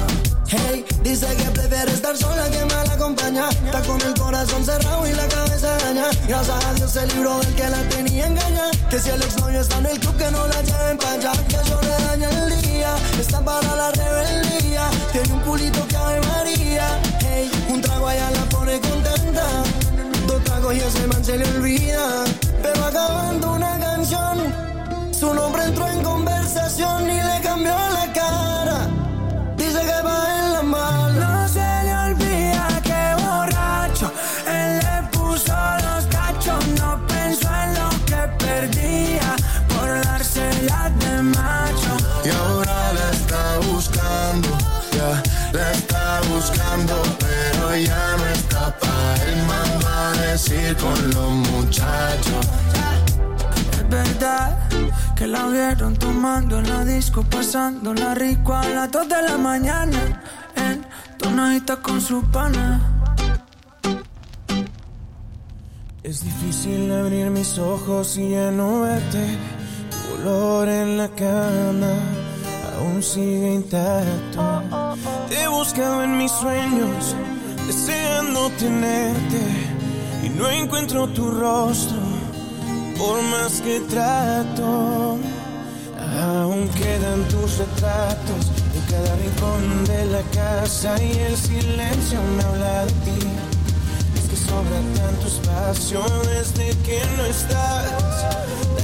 Hey, 0.48 0.86
dice 1.04 1.28
que 1.36 1.44
prefiere 1.52 1.92
estar 1.92 2.16
sola 2.16 2.50
que 2.50 2.64
mal 2.64 2.90
acompañada. 2.90 3.52
Está 3.52 3.82
con 3.82 4.00
el 4.00 4.14
corazón 4.14 4.64
cerrado 4.64 5.06
y 5.06 5.12
la 5.12 5.28
cabeza 5.28 5.51
Gracias 5.94 6.66
a 6.66 6.74
Dios 6.74 6.92
se 6.92 7.06
libró 7.08 7.38
del 7.40 7.54
que 7.54 7.68
la 7.68 7.82
tenía 7.90 8.28
engañada. 8.28 8.72
Que 8.90 8.98
si 8.98 9.10
el 9.10 9.22
exnovio 9.22 9.60
está 9.60 9.78
en 9.80 9.88
el 9.88 10.00
club, 10.00 10.16
que 10.16 10.32
no 10.32 10.48
la 10.48 10.62
lleven 10.62 10.98
para 10.98 11.14
allá. 11.14 11.32
Que 11.50 11.56
eso 11.56 11.80
le 11.82 12.06
daña 12.06 12.30
el 12.30 12.62
día. 12.62 12.96
Está 13.20 13.44
para 13.44 13.76
la 13.76 13.92
rebeldía. 13.92 14.90
Tiene 15.12 15.34
un 15.34 15.40
culito 15.42 15.86
que 15.90 15.98
Ave 15.98 16.22
María. 16.28 17.00
Hey, 17.20 17.52
un 17.68 17.82
trago 17.82 18.08
allá 18.08 18.32
la 18.32 18.46
pone 18.46 18.80
contenta. 18.80 19.44
Dos 20.28 20.42
tragos 20.46 20.76
y 20.76 20.80
ese 20.80 21.08
man 21.08 21.26
se 21.26 21.38
le 21.38 21.46
olvida. 21.46 22.24
Pero 22.62 22.86
acabando 22.86 23.52
una 23.52 23.78
canción, 23.78 24.54
su 25.12 25.34
nombre 25.34 25.66
entró 25.66 25.88
en 25.90 26.04
conversación 26.04 27.10
y 27.10 27.22
le 27.22 27.42
cambió 27.44 27.81
que 55.16 55.26
la 55.26 55.48
vieron 55.48 55.96
tomando 55.96 56.60
en 56.60 56.70
la 56.70 56.86
disco, 56.86 57.24
pasándola 57.24 58.14
rico 58.14 58.54
a 58.54 58.68
las 58.70 58.92
2 58.92 59.10
de 59.10 59.22
la 59.24 59.38
mañana. 59.38 60.22
En 60.56 60.86
tonadita 61.18 61.78
con 61.78 62.00
su 62.00 62.22
pana. 62.30 62.80
Es 66.04 66.24
difícil 66.24 66.92
abrir 66.92 67.32
mis 67.32 67.58
ojos 67.58 68.16
y 68.18 68.30
ya 68.30 68.52
no 68.52 68.82
verte. 68.82 69.26
Tu 69.90 70.22
olor 70.22 70.70
en 70.70 70.98
la 71.00 71.08
cama 71.10 71.94
aún 72.78 73.02
sigue 73.02 73.56
intacto. 73.56 74.62
Te 75.30 75.42
he 75.42 75.48
buscado 75.48 76.04
en 76.04 76.20
mis 76.20 76.32
sueños, 76.32 77.16
deseando 77.66 78.52
tenerte. 78.52 79.42
Y 80.24 80.30
no 80.30 80.48
encuentro 80.48 81.08
tu 81.08 81.32
rostro, 81.32 81.98
por 83.02 83.22
más 83.24 83.62
que 83.62 83.80
trato. 83.82 85.18
Aún 86.22 86.68
quedan 86.70 87.22
tus 87.30 87.58
retratos 87.58 88.44
en 88.76 88.84
cada 88.92 89.16
rincón 89.16 89.64
de 89.86 90.06
la 90.06 90.22
casa 90.42 91.02
y 91.02 91.12
el 91.28 91.36
silencio 91.36 92.20
me 92.36 92.44
habla 92.44 92.86
de 92.86 92.92
ti. 93.06 93.22
Es 94.18 94.26
que 94.30 94.36
sobra 94.36 94.80
tanto 95.00 95.26
espacio 95.36 96.00
desde 96.34 96.68
que 96.86 97.00
no 97.18 97.26
estás. 97.26 98.24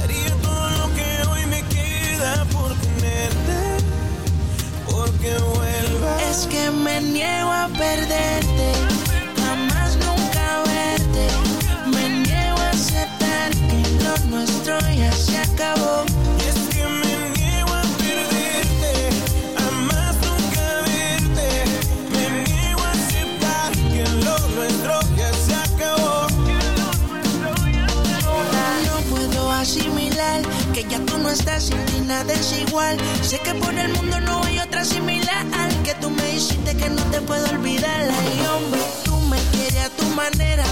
Daría 0.00 0.32
todo 0.42 0.68
lo 0.80 0.86
que 0.98 1.10
hoy 1.30 1.46
me 1.54 1.62
queda 1.76 2.44
por 2.56 2.70
tenerte, 2.86 3.58
porque 4.90 5.30
vuelvas. 5.54 6.22
Es 6.30 6.46
que 6.46 6.70
me 6.70 7.00
niego 7.00 7.50
a 7.50 7.68
perderte, 7.68 8.68
jamás 9.44 9.96
nunca 9.96 10.44
verte. 10.72 11.47
Nuestro 14.30 14.78
ya 14.80 15.12
se 15.12 15.38
acabó. 15.38 16.04
Y 16.38 16.48
es 16.48 16.74
que 16.74 16.84
me 16.84 17.30
niego 17.36 17.72
a 17.72 17.82
perderte, 17.98 19.10
jamás 19.56 20.16
nunca 20.26 20.64
verte. 20.86 21.48
Me 22.12 22.24
niego 22.44 22.82
a 22.82 22.90
aceptar 22.90 23.72
que 23.72 24.04
lo 24.24 24.38
nuestro 24.56 25.00
ya 25.16 25.32
se 25.32 25.54
acabó. 25.54 26.26
No 28.86 28.96
puedo 29.10 29.50
asimilar 29.52 30.42
que 30.74 30.84
ya 30.84 30.98
tú 31.00 31.18
no 31.18 31.30
estás 31.30 31.64
sin 31.64 31.84
ti 31.86 32.00
nada 32.06 32.32
es 32.32 32.52
igual. 32.68 32.96
Sé 33.22 33.38
que 33.38 33.54
por 33.54 33.74
el 33.74 33.92
mundo 33.92 34.20
no 34.20 34.44
hay 34.44 34.58
otra 34.60 34.84
similar. 34.84 35.46
Que 35.84 35.94
tú 35.94 36.10
me 36.10 36.34
hiciste 36.34 36.76
que 36.76 36.90
no 36.90 37.02
te 37.04 37.20
puedo 37.22 37.48
olvidar. 37.50 38.10
Ay, 38.10 38.46
hombre, 38.46 38.80
tú 39.04 39.16
me 39.20 39.38
quieres 39.52 39.86
a 39.86 39.90
tu 39.90 40.04
manera. 40.10 40.64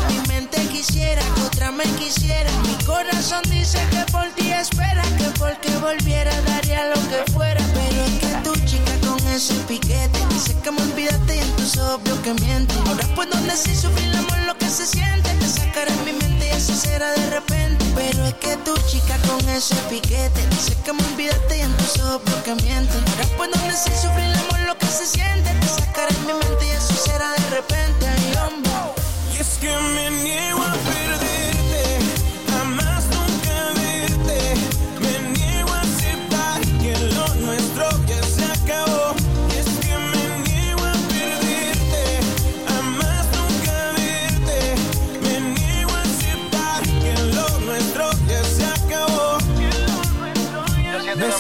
Quisiera 0.70 1.22
que 1.34 1.42
otra 1.42 1.70
me 1.72 1.84
quisiera. 1.98 2.50
Mi 2.62 2.84
corazón 2.84 3.42
dice 3.50 3.78
que 3.90 4.04
por 4.12 4.28
ti 4.30 4.50
espera. 4.52 5.02
Que 5.18 5.30
porque 5.38 5.70
volviera 5.78 6.30
daría 6.42 6.88
lo 6.88 7.00
que 7.08 7.32
fuera. 7.32 7.60
Pero 7.74 8.02
es 8.04 8.12
que 8.20 8.28
tu 8.44 8.54
chica 8.66 8.92
con 9.06 9.18
ese 9.28 9.54
piquete 9.68 10.18
dice 10.30 10.54
que 10.62 10.70
me 10.70 10.82
olvidaste 10.82 11.36
y 11.36 11.38
en 11.40 11.56
tus 11.56 11.76
ojos 11.78 12.18
que 12.22 12.34
miente. 12.34 12.74
Ahora 12.86 13.06
puedo 13.14 13.36
decir 13.42 13.74
sufrir 13.76 14.08
el 14.08 14.16
amor 14.16 14.38
lo 14.46 14.56
que 14.58 14.68
se 14.68 14.86
siente. 14.86 15.28
Te 15.34 15.48
sacaré 15.48 15.92
mi 16.04 16.12
mente 16.12 16.46
y 16.46 16.50
eso 16.50 16.74
será 16.74 17.10
de 17.12 17.30
repente. 17.30 17.84
Pero 17.94 18.24
es 18.26 18.34
que 18.34 18.56
tu 18.58 18.74
chica 18.88 19.16
con 19.26 19.46
ese 19.48 19.74
piquete 19.90 20.46
dice 20.50 20.76
que 20.84 20.92
me 20.92 21.02
olvidaste 21.12 21.58
y 21.58 21.60
en 21.62 21.72
tus 21.76 21.98
ojos 22.00 22.34
que 22.44 22.54
miente. 22.54 22.94
Ahora 22.94 23.26
puedo 23.36 23.58
decir 23.66 23.92
sufrir 23.94 24.26
el 24.26 24.34
amor 24.34 24.60
lo 24.66 24.78
que 24.78 24.86
se 24.86 25.06
siente. 25.06 25.50
Te 25.60 25.68
sacaré 25.68 26.14
mi 26.26 26.32
mente 26.32 26.66
y 26.66 26.70
eso 26.70 26.94
será 26.94 27.30
de 27.32 27.50
repente. 27.50 28.06
Ay, 28.06 28.32
hombre. 28.46 28.65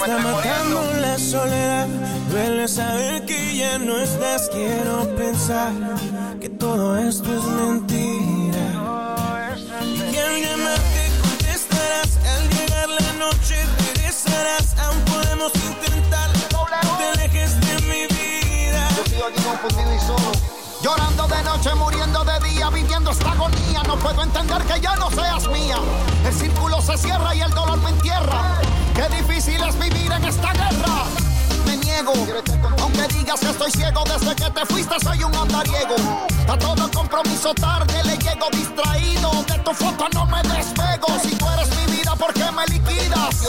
Está 0.06 0.18
matando 0.18 0.92
la 1.00 1.18
soledad. 1.18 2.05
Duele 2.36 2.68
saber 2.68 3.24
que 3.24 3.56
ya 3.56 3.78
no 3.78 3.96
estás. 3.96 4.50
Quiero 4.50 5.08
pensar 5.16 5.72
que 6.38 6.50
todo 6.50 6.94
esto 6.98 7.34
es 7.34 7.44
mentira. 7.44 8.64
Y 10.12 10.16
al 10.18 10.42
llamarte 10.44 11.02
contestarás. 11.22 12.18
Al 12.34 12.42
llegar 12.50 12.88
la 12.90 13.12
noche 13.24 13.56
regresarás. 13.78 14.76
Aún 14.84 15.00
podemos 15.06 15.50
intentar. 15.54 16.28
No 16.52 16.66
te 16.98 17.04
alejes 17.04 17.58
de 17.58 17.74
mi 17.88 18.02
vida. 18.14 18.86
Yo 18.98 19.04
sigo 19.06 19.24
aquí 19.28 19.40
confundido 19.40 19.94
y 19.94 20.00
solo. 20.00 20.32
Llorando 20.82 21.26
de 21.28 21.42
noche, 21.42 21.74
muriendo 21.74 22.22
de 22.22 22.38
día, 22.50 22.68
viviendo 22.68 23.12
esta 23.12 23.32
agonía. 23.32 23.82
No 23.86 23.96
puedo 23.96 24.22
entender 24.22 24.60
que 24.64 24.78
ya 24.78 24.94
no 24.96 25.10
seas 25.10 25.48
mía. 25.48 25.78
El 26.22 26.34
círculo 26.34 26.82
se 26.82 26.98
cierra 26.98 27.34
y 27.34 27.40
el 27.40 27.50
dolor 27.52 27.78
me 27.80 27.88
entierra. 27.88 28.15
Estoy 33.66 33.82
ciego 33.82 34.04
desde 34.04 34.34
que 34.34 34.50
te 34.50 34.66
fuiste, 34.66 34.94
soy 35.00 35.22
un 35.22 35.34
andariego. 35.34 35.96
A 36.48 36.56
todo 36.56 36.90
compromiso 36.90 37.54
tarde 37.54 38.02
le 38.04 38.16
llego 38.16 38.48
distraído. 38.52 39.30
De 39.46 39.58
tu 39.58 39.72
foto 39.72 40.06
no 40.14 40.26
me 40.26 40.42
despego. 40.42 41.06
Si 41.22 41.34
tú 41.34 41.46
eres 41.50 41.68
mi 41.76 41.96
vida, 41.96 42.14
¿por 42.16 42.32
qué 42.32 42.44
me 42.52 42.66
liquidas? 42.66 43.48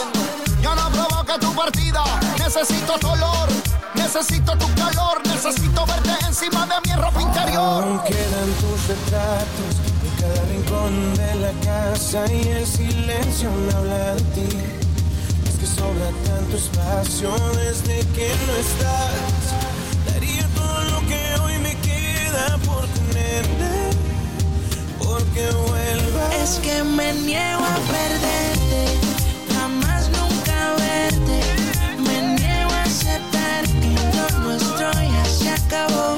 Yo 0.62 0.76
no 0.76 0.90
provoque 0.90 1.34
tu 1.40 1.54
partida. 1.54 2.04
Necesito 2.40 2.98
tu 3.00 3.08
olor, 3.10 3.48
necesito 3.96 4.58
tu 4.58 4.74
calor, 4.76 5.22
necesito 5.26 5.86
verte 5.86 6.26
encima 6.26 6.66
de 6.66 6.90
mi 6.90 6.96
ropa 6.96 7.22
interior. 7.22 7.84
Aún 7.84 8.00
quedan 8.00 8.50
tus 8.62 8.88
retratos 8.88 9.74
en 10.04 10.22
cada 10.22 10.46
rincón 10.46 11.16
de 11.16 11.36
la 11.36 11.52
casa 11.64 12.32
y 12.32 12.48
el 12.48 12.66
silencio 12.66 13.52
me 13.52 13.74
habla 13.74 14.16
de 14.16 14.22
ti. 14.34 14.48
Sobra 15.78 16.10
tanto 16.26 16.58
espacio 16.58 17.30
desde 17.54 18.00
que 18.16 18.34
no 18.48 18.56
estás. 18.56 19.77
Por 22.66 22.86
tenerte, 22.88 23.98
porque 25.00 25.50
vuelvas. 25.68 26.34
Es 26.44 26.60
que 26.60 26.84
me 26.84 27.14
niego 27.14 27.64
a 27.64 27.78
perderte, 27.96 28.82
jamás 29.54 30.10
nunca 30.10 30.76
verte. 30.78 31.42
Me 32.06 32.36
niego 32.36 32.72
a 32.72 32.84
aceptar 32.84 33.64
que 33.66 33.92
lo 34.16 34.40
nuestro 34.40 34.92
ya 34.92 35.26
se 35.26 35.50
acabó. 35.50 36.18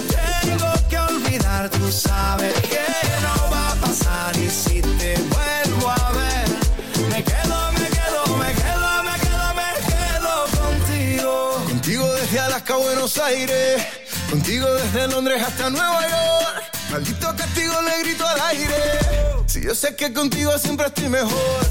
Contigo 14.29 14.65
desde 14.73 15.07
Londres 15.09 15.43
hasta 15.45 15.69
Nueva 15.69 16.01
York. 16.01 16.63
Maldito 16.89 17.35
castigo 17.35 17.73
le 17.81 18.03
grito 18.03 18.25
al 18.25 18.39
aire. 18.41 18.99
Si 19.47 19.61
yo 19.61 19.75
sé 19.75 19.93
que 19.97 20.13
contigo 20.13 20.57
siempre 20.57 20.87
estoy 20.87 21.09
mejor. 21.09 21.65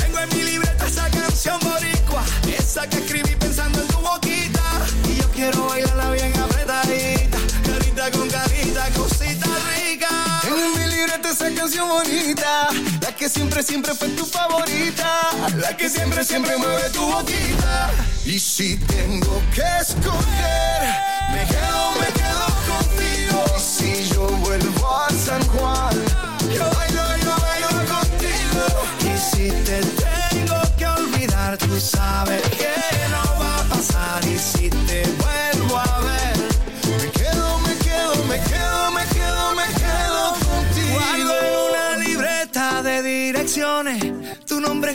Tengo 0.00 0.18
en 0.18 0.28
mi 0.30 0.42
libreta 0.42 0.84
esa 0.84 1.08
canción 1.08 1.60
boricua, 1.60 2.24
esa 2.58 2.88
que 2.88 2.98
escribí 2.98 3.36
pensando 3.36 3.80
en 3.80 3.86
tu 3.86 3.98
boquita. 3.98 4.62
Y 5.08 5.20
yo 5.20 5.30
quiero 5.30 5.66
bailarla 5.66 6.10
bien 6.10 6.36
apretadita, 6.36 7.38
carita 7.64 8.10
con 8.10 8.28
carita, 8.28 8.88
cosita. 8.96 9.51
En 10.54 10.72
mi 10.72 10.86
libreta 10.86 11.30
esa 11.30 11.50
canción 11.54 11.88
bonita, 11.88 12.68
la 13.00 13.16
que 13.16 13.26
siempre, 13.28 13.62
siempre 13.62 13.94
fue 13.94 14.08
tu 14.08 14.26
favorita, 14.26 15.30
la 15.56 15.74
que 15.74 15.88
siempre, 15.88 16.22
siempre 16.24 16.58
mueve 16.58 16.90
tu 16.90 17.00
boquita. 17.00 17.90
Y 18.26 18.38
si 18.38 18.76
tengo 18.76 19.42
que 19.54 19.62
escoger, 19.80 20.82
me 21.32 21.46
quedo, 21.46 21.92
me 22.00 22.06
quedo 22.20 22.44
contigo. 22.68 23.44
Y 23.56 23.60
si 23.60 24.08
yo 24.10 24.26
vuelvo 24.44 24.94
a 24.94 25.08
San 25.10 25.42
Juan, 25.48 25.96
yo 26.54 26.68
bailo, 26.76 27.16
yo 27.24 27.34
bailo 27.46 27.68
contigo. 27.94 28.64
Y 29.00 29.18
si 29.18 29.50
te 29.64 29.80
tengo 30.30 30.60
que 30.76 30.86
olvidar, 30.86 31.56
tú 31.56 31.80
sabes 31.80 32.42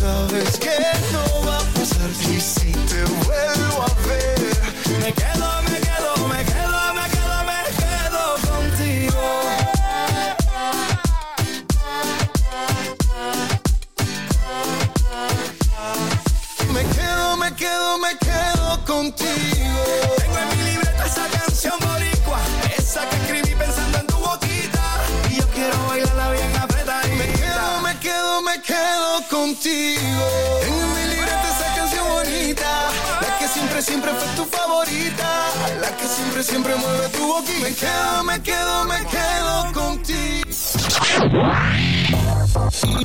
sabes 0.00 0.58
que 0.58 0.70
no 1.12 1.29
favorita, 34.90 35.80
la 35.80 35.96
que 35.96 36.04
siempre, 36.04 36.42
siempre 36.42 36.74
mueve 36.76 37.08
tu 37.10 37.26
boquita. 37.26 37.60
Me 37.62 37.74
quedo, 37.74 38.24
me 38.24 38.40
quedo, 38.42 38.84
me 38.84 39.04
quedo 39.06 39.72
contigo. 39.72 40.48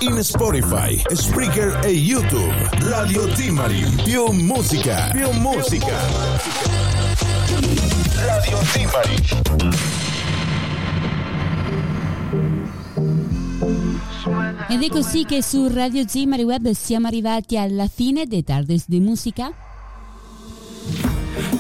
In 0.02 0.24
Spotify, 0.24 1.02
Spreaker 1.14 1.80
e 1.84 1.90
YouTube. 1.90 2.54
Radio 2.90 3.28
Timari. 3.34 3.84
Più 4.04 4.26
musica. 4.32 5.10
Più 5.12 5.30
musica. 5.32 5.98
Radio 8.26 8.58
Timari. 8.72 9.24
Ed 14.68 14.82
è 14.82 14.90
così 14.90 15.26
che 15.26 15.44
su 15.44 15.68
Radio 15.68 16.08
Zimari 16.08 16.44
Web 16.44 16.72
siamo 16.72 17.08
arrivati 17.08 17.58
alla 17.58 17.88
fine 17.88 18.26
dei 18.26 18.44
Tardes 18.44 18.86
di 18.88 19.00
Musica. 19.00 19.54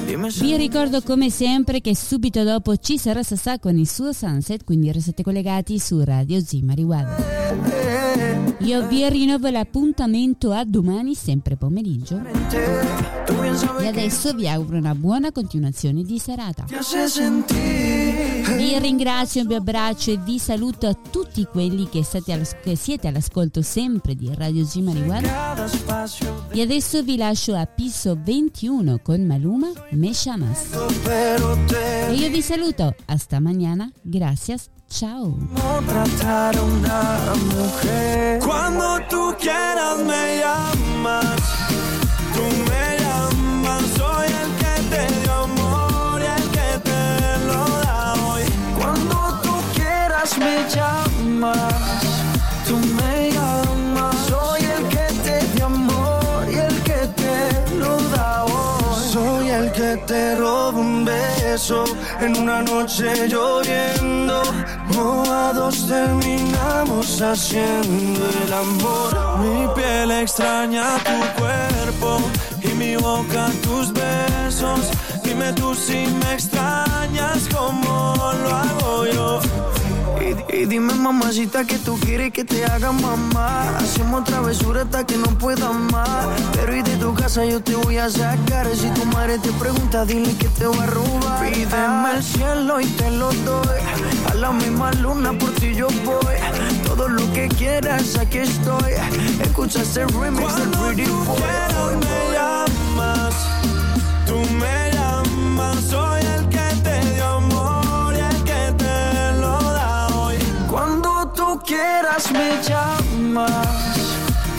Vi 0.05 0.55
ricordo 0.55 1.01
come 1.01 1.31
sempre 1.31 1.81
che 1.81 1.95
subito 1.95 2.43
dopo 2.43 2.77
ci 2.77 2.99
sarà 2.99 3.23
Sasà 3.23 3.57
con 3.57 3.75
il 3.75 3.89
suo 3.89 4.13
Sunset, 4.13 4.63
quindi 4.63 4.91
restate 4.91 5.23
collegati 5.23 5.79
su 5.79 6.03
Radio 6.03 6.39
Zimari 6.39 6.83
Web. 6.83 7.94
Io 8.59 8.87
vi 8.87 9.07
rinnovo 9.09 9.49
l'appuntamento 9.49 10.51
a 10.51 10.63
domani, 10.63 11.15
sempre 11.15 11.55
pomeriggio. 11.57 12.21
E 13.79 13.87
adesso 13.87 14.33
vi 14.33 14.47
auguro 14.47 14.77
una 14.77 14.95
buona 14.95 15.31
continuazione 15.31 16.03
di 16.03 16.17
serata. 16.19 16.65
Vi 18.57 18.79
ringrazio, 18.79 19.43
vi 19.45 19.55
abbraccio 19.55 20.11
e 20.11 20.17
vi 20.17 20.39
saluto 20.39 20.87
a 20.87 20.93
tutti 20.93 21.43
quelli 21.45 21.89
che, 21.89 22.03
allas- 22.27 22.55
che 22.61 22.75
siete 22.75 23.07
all'ascolto 23.07 23.61
sempre 23.61 24.15
di 24.15 24.29
Radio 24.33 24.65
Zimari 24.65 25.01
Web. 25.01 25.25
E 26.51 26.61
adesso 26.61 27.03
vi 27.03 27.17
lascio 27.17 27.55
a 27.55 27.65
Piso 27.65 28.17
21 28.21 28.99
con 29.03 29.25
Maluma 29.25 29.71
Me 29.91 30.11
Llamas. 30.11 30.69
E 32.07 32.13
io 32.13 32.29
vi 32.29 32.41
saluto. 32.41 32.95
Hasta 33.05 33.39
mañana. 33.39 33.91
Gracias. 34.01 34.69
Ciao. 34.89 35.33
No 35.51 35.81
tratar 35.87 36.55
a 36.55 36.61
una 36.61 37.33
mujer. 37.53 38.39
Cuando 38.39 38.99
tú 39.09 39.35
quieras 39.39 39.97
me 39.97 40.39
llamas, 40.39 41.35
tú 42.33 42.43
me 42.69 42.97
llamas. 42.99 43.83
Soy 43.97 44.27
el 44.27 44.49
que 44.61 44.95
te 44.95 45.21
dio 45.21 45.33
amor 45.33 46.21
y 46.21 46.25
el 46.25 46.49
que 46.49 46.79
te 46.89 47.45
lo 47.45 47.65
da 47.83 48.13
hoy. 48.25 48.43
Cuando 48.79 49.39
tú 49.43 49.51
quieras 49.73 50.37
me 50.37 50.65
llamas, 50.69 51.73
tú 52.67 52.77
me 52.77 53.31
llamas. 53.31 54.15
Soy 54.29 54.61
el 54.63 54.87
que 54.87 55.07
te 55.23 55.47
dio 55.55 55.65
amor 55.65 56.47
y 56.49 56.55
el 56.55 56.81
que 56.83 57.07
te 57.21 57.75
lo 57.75 57.97
da 58.15 58.45
hoy. 58.45 59.09
Soy 59.11 59.49
el 59.49 59.71
que 59.73 59.97
te 60.07 60.35
roba 60.37 60.79
un 60.79 61.03
beso 61.03 61.83
en 62.21 62.37
una 62.37 62.61
noche 62.61 63.27
lloviendo. 63.27 64.43
Mojados 64.95 65.87
terminamos 65.87 67.21
haciendo 67.21 68.21
el 68.45 68.53
amor. 68.53 69.39
Mi 69.39 69.67
piel 69.75 70.11
extraña 70.11 70.97
tu 71.03 71.41
cuerpo 71.41 72.19
y 72.61 72.67
mi 72.75 72.95
boca 72.95 73.49
tus 73.61 73.91
besos. 73.91 74.91
Dime 75.23 75.51
tú 75.53 75.75
si 75.75 76.07
me 76.07 76.33
extrañas 76.33 77.47
como 77.53 78.15
lo 78.43 78.55
hago 78.55 79.05
yo. 79.07 79.74
Y, 80.25 80.55
y 80.55 80.65
dime 80.65 80.93
mamacita 80.95 81.65
que 81.65 81.77
tú 81.77 81.97
quieres 81.99 82.31
que 82.31 82.43
te 82.43 82.65
haga 82.65 82.91
mamá 82.91 83.77
Hacemos 83.77 84.23
travesura 84.23 84.81
hasta 84.81 85.05
que 85.05 85.17
no 85.17 85.27
pueda 85.37 85.71
más. 85.71 86.27
Pero 86.53 86.75
y 86.75 86.81
de 86.81 86.97
tu 86.97 87.13
casa 87.13 87.45
yo 87.45 87.61
te 87.61 87.75
voy 87.75 87.97
a 87.97 88.09
sacar. 88.09 88.67
Si 88.75 88.89
tu 88.89 89.05
madre 89.05 89.37
te 89.39 89.51
pregunta 89.53 90.05
dile 90.05 90.35
que 90.37 90.47
te 90.47 90.65
voy 90.65 90.79
a 90.79 90.85
robar. 90.87 91.49
Pídeme 91.49 92.11
el 92.15 92.23
cielo 92.23 92.81
y 92.81 92.85
te 92.85 93.11
lo 93.11 93.31
doy. 93.31 93.79
A 94.31 94.33
la 94.33 94.51
misma 94.51 94.91
luna 94.93 95.33
por 95.33 95.51
ti 95.55 95.75
yo 95.75 95.87
voy. 96.03 96.35
Todo 96.85 97.07
lo 97.07 97.31
que 97.33 97.47
quieras 97.49 98.17
aquí 98.17 98.39
estoy. 98.39 98.93
Escucha 99.41 99.81
ese 99.81 100.05
remix 100.07 100.55
del 100.55 100.69
Pretty 100.69 101.05
Boy 101.05 102.64
quieras 112.15 112.31
me 112.31 112.63
llamas 112.63 113.67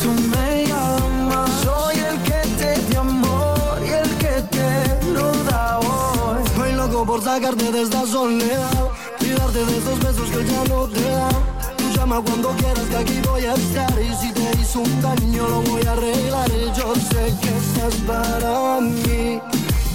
Tú 0.02 0.10
me 0.30 0.66
llamas. 0.66 1.50
Soy 1.64 1.96
el 1.96 2.18
que 2.22 2.48
te 2.58 2.80
dio 2.88 3.00
amor 3.00 3.80
y 3.84 3.90
el 3.92 4.10
que 4.18 4.42
te 4.50 5.12
lo 5.12 5.32
da 5.44 5.78
hoy. 5.78 6.42
Estoy 6.44 6.72
loco 6.72 7.06
por 7.06 7.22
sacarte 7.22 7.72
de 7.72 7.82
esta 7.82 8.06
soledad 8.06 8.90
Y 9.20 9.30
darte 9.30 9.64
de 9.64 9.76
estos 9.78 9.98
besos 10.00 10.30
que 10.30 10.44
ya 10.44 10.64
no 10.64 10.86
te 10.86 11.02
da 11.02 11.28
Tú 11.76 11.84
llama 11.94 12.20
cuando 12.24 12.50
quieras 12.50 12.84
que 12.90 12.96
aquí 12.96 13.20
voy 13.26 13.44
a 13.46 13.54
estar. 13.54 13.94
Y 14.00 14.14
si 14.14 14.32
te 14.32 14.60
hizo 14.60 14.80
un 14.80 15.02
daño 15.02 15.48
lo 15.48 15.62
voy 15.62 15.86
a 15.86 15.92
arreglar. 15.92 16.50
Yo 16.76 16.94
sé 16.94 17.34
que 17.40 17.56
estás 17.56 17.94
para 18.06 18.80
mí 18.80 19.40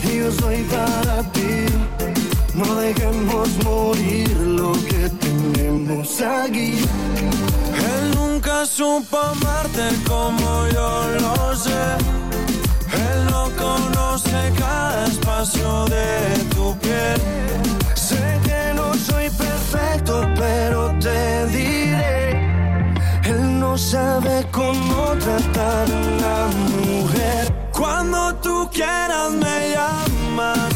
Y 0.04 0.18
yo 0.18 0.32
soy 0.32 0.64
para 0.64 1.24
ti. 1.32 1.66
No 2.56 2.76
dejemos 2.76 3.50
morir 3.64 4.30
lo 4.40 4.74
que 4.74 5.10
tenemos 5.20 6.22
aquí. 6.22 6.86
Supo 8.66 9.18
amarte 9.18 9.90
como 10.08 10.68
yo 10.68 11.04
lo 11.20 11.56
sé. 11.56 11.98
Él 12.94 13.26
no 13.32 13.50
conoce 13.58 14.54
cada 14.56 15.06
espacio 15.08 15.86
de 15.86 16.44
tu 16.54 16.78
piel. 16.78 17.20
Sé 17.96 18.40
que 18.44 18.74
no 18.76 18.94
soy 18.94 19.32
perfecto, 19.32 20.28
pero 20.36 20.94
te 21.00 21.48
diré. 21.48 22.32
Él 23.24 23.60
no 23.60 23.76
sabe 23.80 24.46
cómo 24.52 25.16
tratar 25.20 25.88
a 25.92 25.96
una 25.96 26.48
mujer. 26.86 27.52
Cuando 27.72 28.36
tú 28.36 28.70
quieras 28.72 29.32
me 29.32 29.72
llamas. 29.74 30.71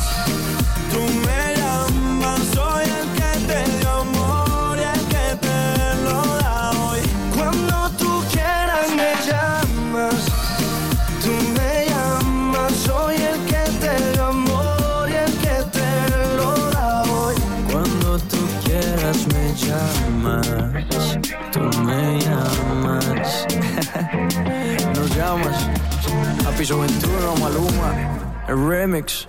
Me 21.84 22.20
llamas. 22.20 23.46
Nos 24.96 25.16
llamas 25.16 25.70
a 26.46 26.52
Piso 26.58 26.80
21, 26.80 27.36
Maluma, 27.40 28.44
el 28.48 28.58
remix. 28.70 29.28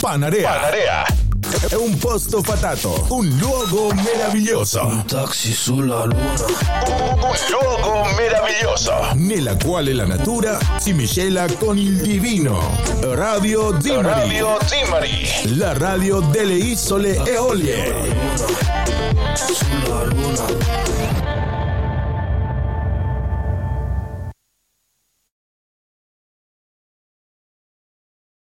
Panarea. 0.00 0.48
Panarea. 0.50 1.04
È 1.68 1.74
un 1.74 1.96
posto 1.98 2.42
fatato, 2.42 3.06
un 3.10 3.28
luogo 3.38 3.92
meraviglioso. 3.92 4.86
Un 4.86 5.04
taxi 5.04 5.52
sulla 5.52 6.04
luna. 6.04 6.32
Un 6.86 7.36
luogo 7.50 8.04
meraviglioso. 8.16 8.92
Nella 9.14 9.56
quale 9.56 9.92
la 9.92 10.06
natura 10.06 10.58
si 10.78 10.92
miscela 10.92 11.46
con 11.58 11.76
il 11.76 11.96
divino. 11.96 12.78
Radio 13.00 13.80
Zimari. 13.80 14.08
Radio 14.08 14.58
Zimari. 14.64 15.56
La 15.56 15.76
radio 15.76 16.20
delle 16.20 16.54
isole 16.54 17.22
Eolie. 17.24 17.94
Sulla 19.34 20.04
luna. 20.04 20.99